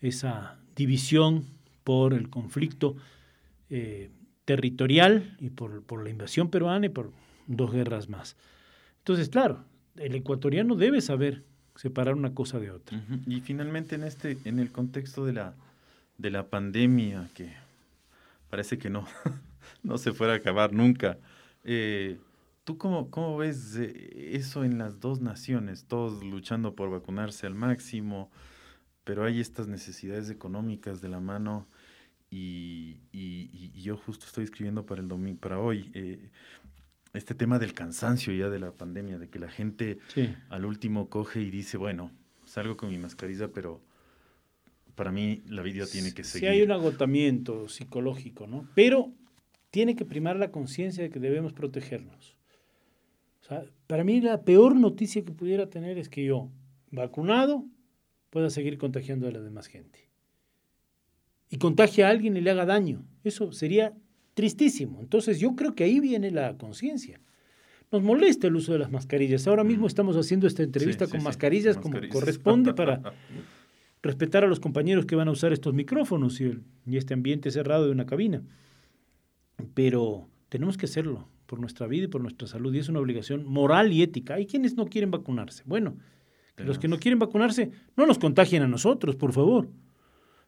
esa 0.00 0.58
división 0.74 1.44
por 1.84 2.12
el 2.12 2.28
conflicto 2.28 2.96
eh, 3.74 4.10
territorial 4.44 5.34
y 5.40 5.48
por, 5.48 5.82
por, 5.82 6.04
la 6.04 6.10
invasión 6.10 6.50
peruana 6.50 6.86
y 6.86 6.88
por 6.90 7.10
dos 7.46 7.72
guerras 7.72 8.10
más. 8.10 8.36
Entonces, 8.98 9.30
claro, 9.30 9.64
el 9.96 10.14
ecuatoriano 10.14 10.76
debe 10.76 11.00
saber 11.00 11.42
separar 11.74 12.14
una 12.14 12.34
cosa 12.34 12.60
de 12.60 12.70
otra. 12.70 13.02
Y 13.26 13.40
finalmente 13.40 13.94
en 13.94 14.04
este, 14.04 14.36
en 14.44 14.58
el 14.58 14.70
contexto 14.70 15.24
de 15.24 15.32
la, 15.32 15.54
de 16.18 16.30
la 16.30 16.48
pandemia, 16.48 17.30
que 17.34 17.50
parece 18.50 18.76
que 18.76 18.90
no, 18.90 19.06
no 19.82 19.96
se 19.96 20.12
fuera 20.12 20.34
a 20.34 20.36
acabar 20.36 20.72
nunca, 20.72 21.18
eh, 21.64 22.18
¿Tú 22.64 22.78
cómo, 22.78 23.10
cómo 23.10 23.36
ves 23.38 23.74
eso 23.74 24.62
en 24.62 24.78
las 24.78 25.00
dos 25.00 25.20
naciones? 25.20 25.86
Todos 25.86 26.22
luchando 26.22 26.76
por 26.76 26.90
vacunarse 26.90 27.48
al 27.48 27.56
máximo, 27.56 28.30
pero 29.02 29.24
hay 29.24 29.40
estas 29.40 29.66
necesidades 29.66 30.30
económicas 30.30 31.00
de 31.00 31.08
la 31.08 31.18
mano 31.18 31.66
y, 32.32 33.72
yo 33.82 33.96
justo 33.96 34.26
estoy 34.26 34.44
escribiendo 34.44 34.86
para 34.86 35.02
el 35.02 35.08
domingo, 35.08 35.40
para 35.40 35.58
hoy, 35.58 35.90
eh, 35.92 36.30
este 37.12 37.34
tema 37.34 37.58
del 37.58 37.74
cansancio 37.74 38.32
ya 38.32 38.48
de 38.48 38.60
la 38.60 38.70
pandemia, 38.70 39.18
de 39.18 39.28
que 39.28 39.38
la 39.38 39.50
gente 39.50 39.98
al 40.48 40.64
último 40.64 41.08
coge 41.08 41.40
y 41.40 41.50
dice, 41.50 41.76
bueno, 41.76 42.12
salgo 42.46 42.76
con 42.76 42.90
mi 42.90 42.98
mascarilla, 42.98 43.48
pero 43.48 43.80
para 44.94 45.10
mí 45.10 45.42
la 45.48 45.62
vida 45.62 45.86
tiene 45.86 46.14
que 46.14 46.22
seguir. 46.22 46.48
Sí 46.48 46.54
hay 46.54 46.62
un 46.62 46.70
agotamiento 46.70 47.68
psicológico, 47.68 48.46
¿no? 48.46 48.68
Pero 48.74 49.12
tiene 49.70 49.96
que 49.96 50.04
primar 50.04 50.36
la 50.36 50.50
conciencia 50.50 51.02
de 51.02 51.10
que 51.10 51.18
debemos 51.18 51.52
protegernos 51.52 52.36
para 53.86 54.04
mí 54.04 54.20
la 54.20 54.42
peor 54.42 54.76
noticia 54.76 55.24
que 55.24 55.32
pudiera 55.32 55.68
tener 55.68 55.98
es 55.98 56.08
que 56.08 56.24
yo, 56.24 56.50
vacunado, 56.90 57.64
pueda 58.30 58.50
seguir 58.50 58.78
contagiando 58.78 59.28
a 59.28 59.30
la 59.30 59.40
demás 59.40 59.66
gente. 59.66 60.08
Y 61.52 61.58
contagie 61.58 62.02
a 62.02 62.08
alguien 62.08 62.34
y 62.34 62.40
le 62.40 62.50
haga 62.50 62.64
daño. 62.64 63.04
Eso 63.24 63.52
sería 63.52 63.92
tristísimo. 64.32 65.00
Entonces 65.02 65.38
yo 65.38 65.54
creo 65.54 65.74
que 65.74 65.84
ahí 65.84 66.00
viene 66.00 66.30
la 66.30 66.56
conciencia. 66.56 67.20
Nos 67.90 68.02
molesta 68.02 68.46
el 68.46 68.56
uso 68.56 68.72
de 68.72 68.78
las 68.78 68.90
mascarillas. 68.90 69.46
Ahora 69.46 69.62
mismo 69.62 69.86
estamos 69.86 70.16
haciendo 70.16 70.46
esta 70.46 70.62
entrevista 70.62 71.06
con 71.06 71.22
mascarillas 71.22 71.76
como 71.76 72.00
corresponde 72.08 72.72
para 72.74 73.02
respetar 74.02 74.44
a 74.44 74.46
los 74.46 74.60
compañeros 74.60 75.04
que 75.04 75.14
van 75.14 75.28
a 75.28 75.32
usar 75.32 75.52
estos 75.52 75.74
micrófonos 75.74 76.40
y, 76.40 76.58
y 76.86 76.96
este 76.96 77.12
ambiente 77.12 77.50
cerrado 77.50 77.84
de 77.84 77.92
una 77.92 78.06
cabina. 78.06 78.42
Pero 79.74 80.30
tenemos 80.48 80.78
que 80.78 80.86
hacerlo 80.86 81.28
por 81.44 81.60
nuestra 81.60 81.86
vida 81.86 82.04
y 82.04 82.08
por 82.08 82.22
nuestra 82.22 82.48
salud, 82.48 82.72
y 82.72 82.78
es 82.78 82.88
una 82.88 83.00
obligación 83.00 83.44
moral 83.44 83.92
y 83.92 84.00
ética. 84.00 84.36
Hay 84.36 84.46
quienes 84.46 84.74
no 84.74 84.86
quieren 84.86 85.10
vacunarse. 85.10 85.64
Bueno, 85.66 85.98
los 86.56 86.78
que 86.78 86.88
no 86.88 86.98
quieren 86.98 87.18
vacunarse, 87.18 87.72
no 87.94 88.06
nos 88.06 88.18
contagien 88.18 88.62
a 88.62 88.68
nosotros, 88.68 89.16
por 89.16 89.34
favor. 89.34 89.68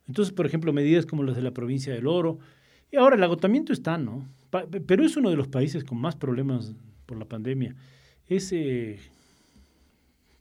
Entonces, 0.07 0.33
por 0.35 0.47
ejemplo, 0.47 0.73
medidas 0.73 1.07
como 1.07 1.23
las 1.23 1.37
de 1.37 1.43
la 1.43 1.53
provincia 1.53 1.93
del 1.93 2.07
Oro. 2.07 2.39
Y 2.91 2.97
ahora 2.97 3.17
el 3.17 3.23
agotamiento 3.23 3.73
está, 3.73 3.99
¿no? 3.99 4.29
Pero 4.87 5.05
es 5.05 5.17
uno 5.17 5.31
de 5.31 5.37
los 5.37 5.49
países 5.49 5.85
con 5.85 5.99
más 5.99 6.15
problemas 6.17 6.75
por 7.07 7.19
la 7.19 7.25
pandemia. 7.25 7.75
Es, 8.27 8.53
eh, 8.53 8.99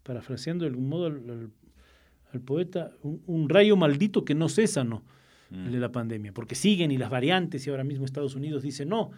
parafraseando 0.04 0.66
de 0.66 0.70
algún 0.70 0.90
modo 0.90 1.08
al, 1.08 2.42
poeta, 2.42 2.92
un, 3.02 3.48
rayo 3.50 3.78
maldito 3.78 4.26
que 4.26 4.36
no 4.36 4.50
cesa, 4.50 4.84
¿no? 4.84 5.04
El 5.52 5.72
de 5.72 5.78
mm. 5.78 5.82
la 5.82 5.92
pandemia, 5.92 6.34
porque 6.34 6.56
siguen 6.56 6.92
y 6.92 6.98
las 6.98 7.12
variantes, 7.12 7.66
y 7.68 7.70
ahora 7.70 7.84
mismo 7.84 8.06
Estados 8.06 8.36
Unidos 8.36 8.64
dice, 8.64 8.88
no, 8.88 9.12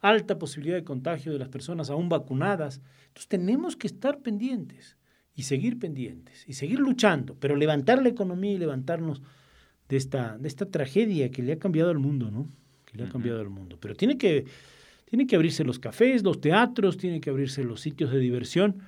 alta 0.00 0.38
posibilidad 0.38 0.76
de 0.76 0.84
contagio 0.84 1.32
de 1.32 1.38
las 1.38 1.48
personas 1.48 1.90
aún 1.90 2.08
vacunadas. 2.08 2.80
Entonces 3.08 3.28
tenemos 3.28 3.74
que 3.74 3.86
estar 3.88 4.20
pendientes 4.20 4.96
y 5.34 5.42
seguir 5.44 5.78
pendientes 5.78 6.44
y 6.46 6.52
seguir 6.52 6.78
luchando, 6.78 7.36
pero 7.40 7.56
levantar 7.56 8.02
la 8.02 8.08
economía 8.08 8.52
y 8.52 8.58
levantarnos 8.58 9.22
de 9.88 9.96
esta, 9.96 10.38
de 10.38 10.48
esta 10.48 10.66
tragedia 10.66 11.30
que 11.30 11.42
le 11.42 11.52
ha 11.52 11.58
cambiado 11.58 11.90
al 11.90 11.98
mundo, 11.98 12.30
¿no? 12.30 12.48
Que 12.84 12.98
le 12.98 13.04
ha 13.04 13.08
cambiado 13.08 13.40
al 13.40 13.50
mundo. 13.50 13.78
Pero 13.80 13.94
tiene 13.94 14.18
que, 14.18 14.44
tiene 15.04 15.26
que 15.26 15.36
abrirse 15.36 15.64
los 15.64 15.78
cafés, 15.78 16.22
los 16.22 16.40
teatros, 16.40 16.96
tiene 16.96 17.20
que 17.20 17.30
abrirse 17.30 17.64
los 17.64 17.80
sitios 17.80 18.10
de 18.10 18.18
diversión 18.18 18.80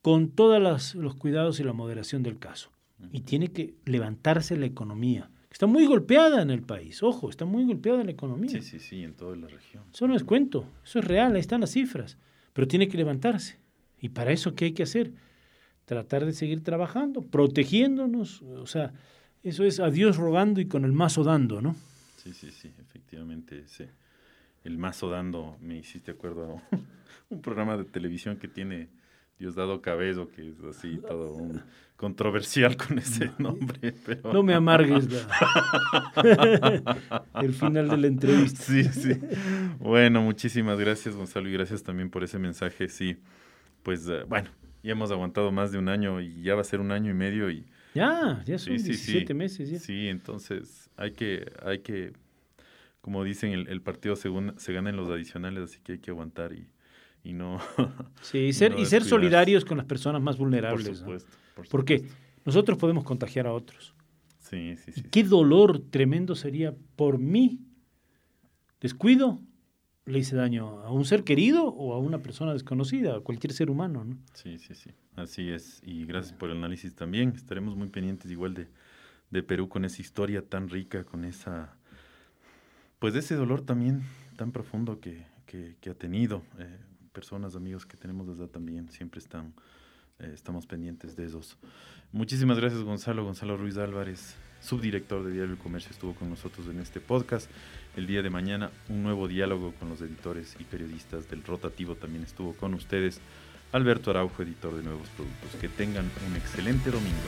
con 0.00 0.30
todos 0.30 0.94
los 0.94 1.14
cuidados 1.14 1.60
y 1.60 1.64
la 1.64 1.72
moderación 1.72 2.22
del 2.22 2.38
caso. 2.38 2.70
Y 3.10 3.22
tiene 3.22 3.48
que 3.48 3.74
levantarse 3.84 4.56
la 4.56 4.66
economía 4.66 5.28
está 5.52 5.66
muy 5.66 5.86
golpeada 5.86 6.42
en 6.42 6.50
el 6.50 6.62
país. 6.62 7.02
Ojo, 7.02 7.28
está 7.28 7.44
muy 7.44 7.64
golpeada 7.64 8.02
la 8.02 8.10
economía. 8.10 8.50
Sí, 8.50 8.62
sí, 8.62 8.78
sí, 8.78 9.04
en 9.04 9.14
toda 9.14 9.36
la 9.36 9.46
región. 9.46 9.84
Eso 9.92 10.08
no 10.08 10.16
es 10.16 10.24
cuento, 10.24 10.66
eso 10.82 10.98
es 10.98 11.04
real, 11.04 11.34
ahí 11.34 11.40
están 11.40 11.60
las 11.60 11.70
cifras. 11.70 12.16
Pero 12.52 12.66
tiene 12.66 12.88
que 12.88 12.96
levantarse. 12.96 13.58
¿Y 14.00 14.08
para 14.08 14.32
eso 14.32 14.54
qué 14.54 14.66
hay 14.66 14.72
que 14.72 14.82
hacer? 14.82 15.12
Tratar 15.84 16.24
de 16.24 16.32
seguir 16.32 16.62
trabajando, 16.62 17.22
protegiéndonos. 17.22 18.42
O 18.42 18.66
sea, 18.66 18.92
eso 19.42 19.64
es 19.64 19.80
a 19.80 19.90
Dios 19.90 20.16
rogando 20.16 20.60
y 20.60 20.66
con 20.66 20.84
el 20.84 20.92
mazo 20.92 21.24
dando, 21.24 21.60
¿no? 21.60 21.74
Sí, 22.16 22.32
sí, 22.32 22.50
sí, 22.50 22.72
efectivamente, 22.80 23.64
sí. 23.66 23.84
El 24.64 24.78
mazo 24.78 25.10
dando, 25.10 25.56
me 25.60 25.78
hiciste 25.78 26.12
acuerdo 26.12 26.60
a 26.70 26.76
un 27.30 27.42
programa 27.42 27.76
de 27.76 27.84
televisión 27.84 28.36
que 28.36 28.46
tiene 28.46 28.88
Diosdado 29.38 29.82
Cabezo, 29.82 30.28
que 30.28 30.50
es 30.50 30.62
así 30.62 30.98
todo 30.98 31.34
un 31.34 31.60
controversial 31.96 32.76
con 32.76 32.98
ese 32.98 33.32
nombre. 33.38 33.92
Pero... 34.06 34.32
No 34.32 34.44
me 34.44 34.54
amargues 34.54 35.08
el 37.42 37.52
final 37.52 37.88
de 37.88 37.96
la 37.96 38.06
entrevista. 38.06 38.62
Sí, 38.62 38.84
sí. 38.84 39.20
Bueno, 39.80 40.22
muchísimas 40.22 40.78
gracias 40.78 41.16
Gonzalo 41.16 41.48
y 41.48 41.52
gracias 41.52 41.82
también 41.82 42.10
por 42.10 42.22
ese 42.22 42.38
mensaje. 42.38 42.88
Sí, 42.88 43.16
pues 43.82 44.06
eh, 44.08 44.22
bueno, 44.28 44.50
ya 44.84 44.92
hemos 44.92 45.10
aguantado 45.10 45.50
más 45.50 45.72
de 45.72 45.78
un 45.78 45.88
año 45.88 46.20
y 46.20 46.42
ya 46.42 46.54
va 46.54 46.60
a 46.60 46.64
ser 46.64 46.80
un 46.80 46.92
año 46.92 47.10
y 47.10 47.14
medio 47.14 47.50
y... 47.50 47.66
Ya, 47.94 48.42
ya 48.46 48.58
son 48.58 48.76
17 48.76 49.34
meses 49.34 49.70
ya. 49.70 49.78
Sí, 49.78 50.08
entonces 50.08 50.90
hay 50.96 51.12
que, 51.12 51.52
hay 51.64 51.80
que, 51.80 52.12
como 53.00 53.22
dicen, 53.24 53.52
el, 53.52 53.82
partido 53.82 54.16
se, 54.16 54.30
se 54.56 54.72
gana 54.72 54.90
en 54.90 54.96
los 54.96 55.10
adicionales, 55.10 55.64
así 55.64 55.80
que 55.82 55.92
hay 55.92 55.98
que 55.98 56.10
aguantar 56.10 56.52
y, 56.52 56.66
y 57.22 57.32
no... 57.34 57.60
Sí, 58.22 58.38
y 58.38 58.52
ser, 58.52 58.78
y, 58.78 58.86
ser 58.86 59.04
solidarios 59.04 59.64
con 59.64 59.76
las 59.76 59.86
personas 59.86 60.22
más 60.22 60.38
vulnerables. 60.38 60.88
Por 60.88 60.96
supuesto. 60.96 61.30
Porque 61.70 62.06
nosotros 62.44 62.78
podemos 62.78 63.04
contagiar 63.04 63.46
a 63.46 63.52
otros. 63.52 63.94
Sí, 64.38 64.76
sí, 64.76 64.92
sí. 64.92 65.02
qué 65.10 65.24
dolor 65.24 65.78
tremendo 65.90 66.34
sería 66.34 66.74
por 66.96 67.18
mí 67.18 67.60
descuido 68.80 69.40
le 70.04 70.18
hice 70.18 70.36
daño 70.36 70.80
a 70.80 70.90
un 70.90 71.04
ser 71.04 71.24
querido 71.24 71.66
o 71.66 71.94
a 71.94 71.98
una 71.98 72.18
persona 72.18 72.52
desconocida, 72.52 73.16
a 73.16 73.20
cualquier 73.20 73.52
ser 73.52 73.70
humano, 73.70 74.04
¿no? 74.04 74.18
Sí, 74.34 74.58
sí, 74.58 74.74
sí. 74.74 74.90
Así 75.14 75.50
es. 75.50 75.80
Y 75.84 76.04
gracias 76.06 76.32
por 76.34 76.50
el 76.50 76.56
análisis 76.56 76.94
también. 76.94 77.32
Estaremos 77.36 77.76
muy 77.76 77.88
pendientes 77.88 78.30
igual 78.30 78.54
de, 78.54 78.68
de 79.30 79.42
Perú 79.42 79.68
con 79.68 79.84
esa 79.84 80.00
historia 80.00 80.42
tan 80.42 80.68
rica, 80.68 81.04
con 81.04 81.24
esa, 81.24 81.76
pues 82.98 83.14
de 83.14 83.20
ese 83.20 83.34
dolor 83.34 83.62
también 83.62 84.02
tan 84.36 84.52
profundo 84.52 85.00
que, 85.00 85.24
que, 85.46 85.90
ha 85.90 85.94
tenido. 85.94 86.42
Eh, 86.58 86.78
personas, 87.12 87.56
amigos 87.56 87.84
que 87.84 87.96
tenemos 87.96 88.26
desde 88.26 88.48
también 88.48 88.90
siempre 88.90 89.20
están, 89.20 89.54
eh, 90.18 90.30
estamos 90.32 90.66
pendientes 90.66 91.14
de 91.14 91.26
esos. 91.26 91.58
Muchísimas 92.10 92.58
gracias 92.58 92.82
Gonzalo, 92.82 93.24
Gonzalo 93.24 93.56
Ruiz 93.56 93.76
Álvarez, 93.76 94.36
subdirector 94.60 95.24
de 95.24 95.32
Diario 95.32 95.52
El 95.52 95.58
Comercio, 95.58 95.90
estuvo 95.90 96.14
con 96.14 96.30
nosotros 96.30 96.66
en 96.68 96.80
este 96.80 97.00
podcast. 97.00 97.50
El 97.94 98.06
día 98.06 98.22
de 98.22 98.30
mañana 98.30 98.70
un 98.88 99.02
nuevo 99.02 99.28
diálogo 99.28 99.74
con 99.78 99.90
los 99.90 100.00
editores 100.00 100.56
y 100.58 100.64
periodistas 100.64 101.28
del 101.28 101.44
rotativo 101.44 101.94
también 101.94 102.24
estuvo 102.24 102.54
con 102.54 102.72
ustedes. 102.72 103.20
Alberto 103.72 104.10
Araujo, 104.10 104.42
editor 104.42 104.74
de 104.74 104.82
Nuevos 104.82 105.08
Productos. 105.10 105.60
Que 105.60 105.68
tengan 105.68 106.10
un 106.28 106.36
excelente 106.36 106.90
domingo. 106.90 107.18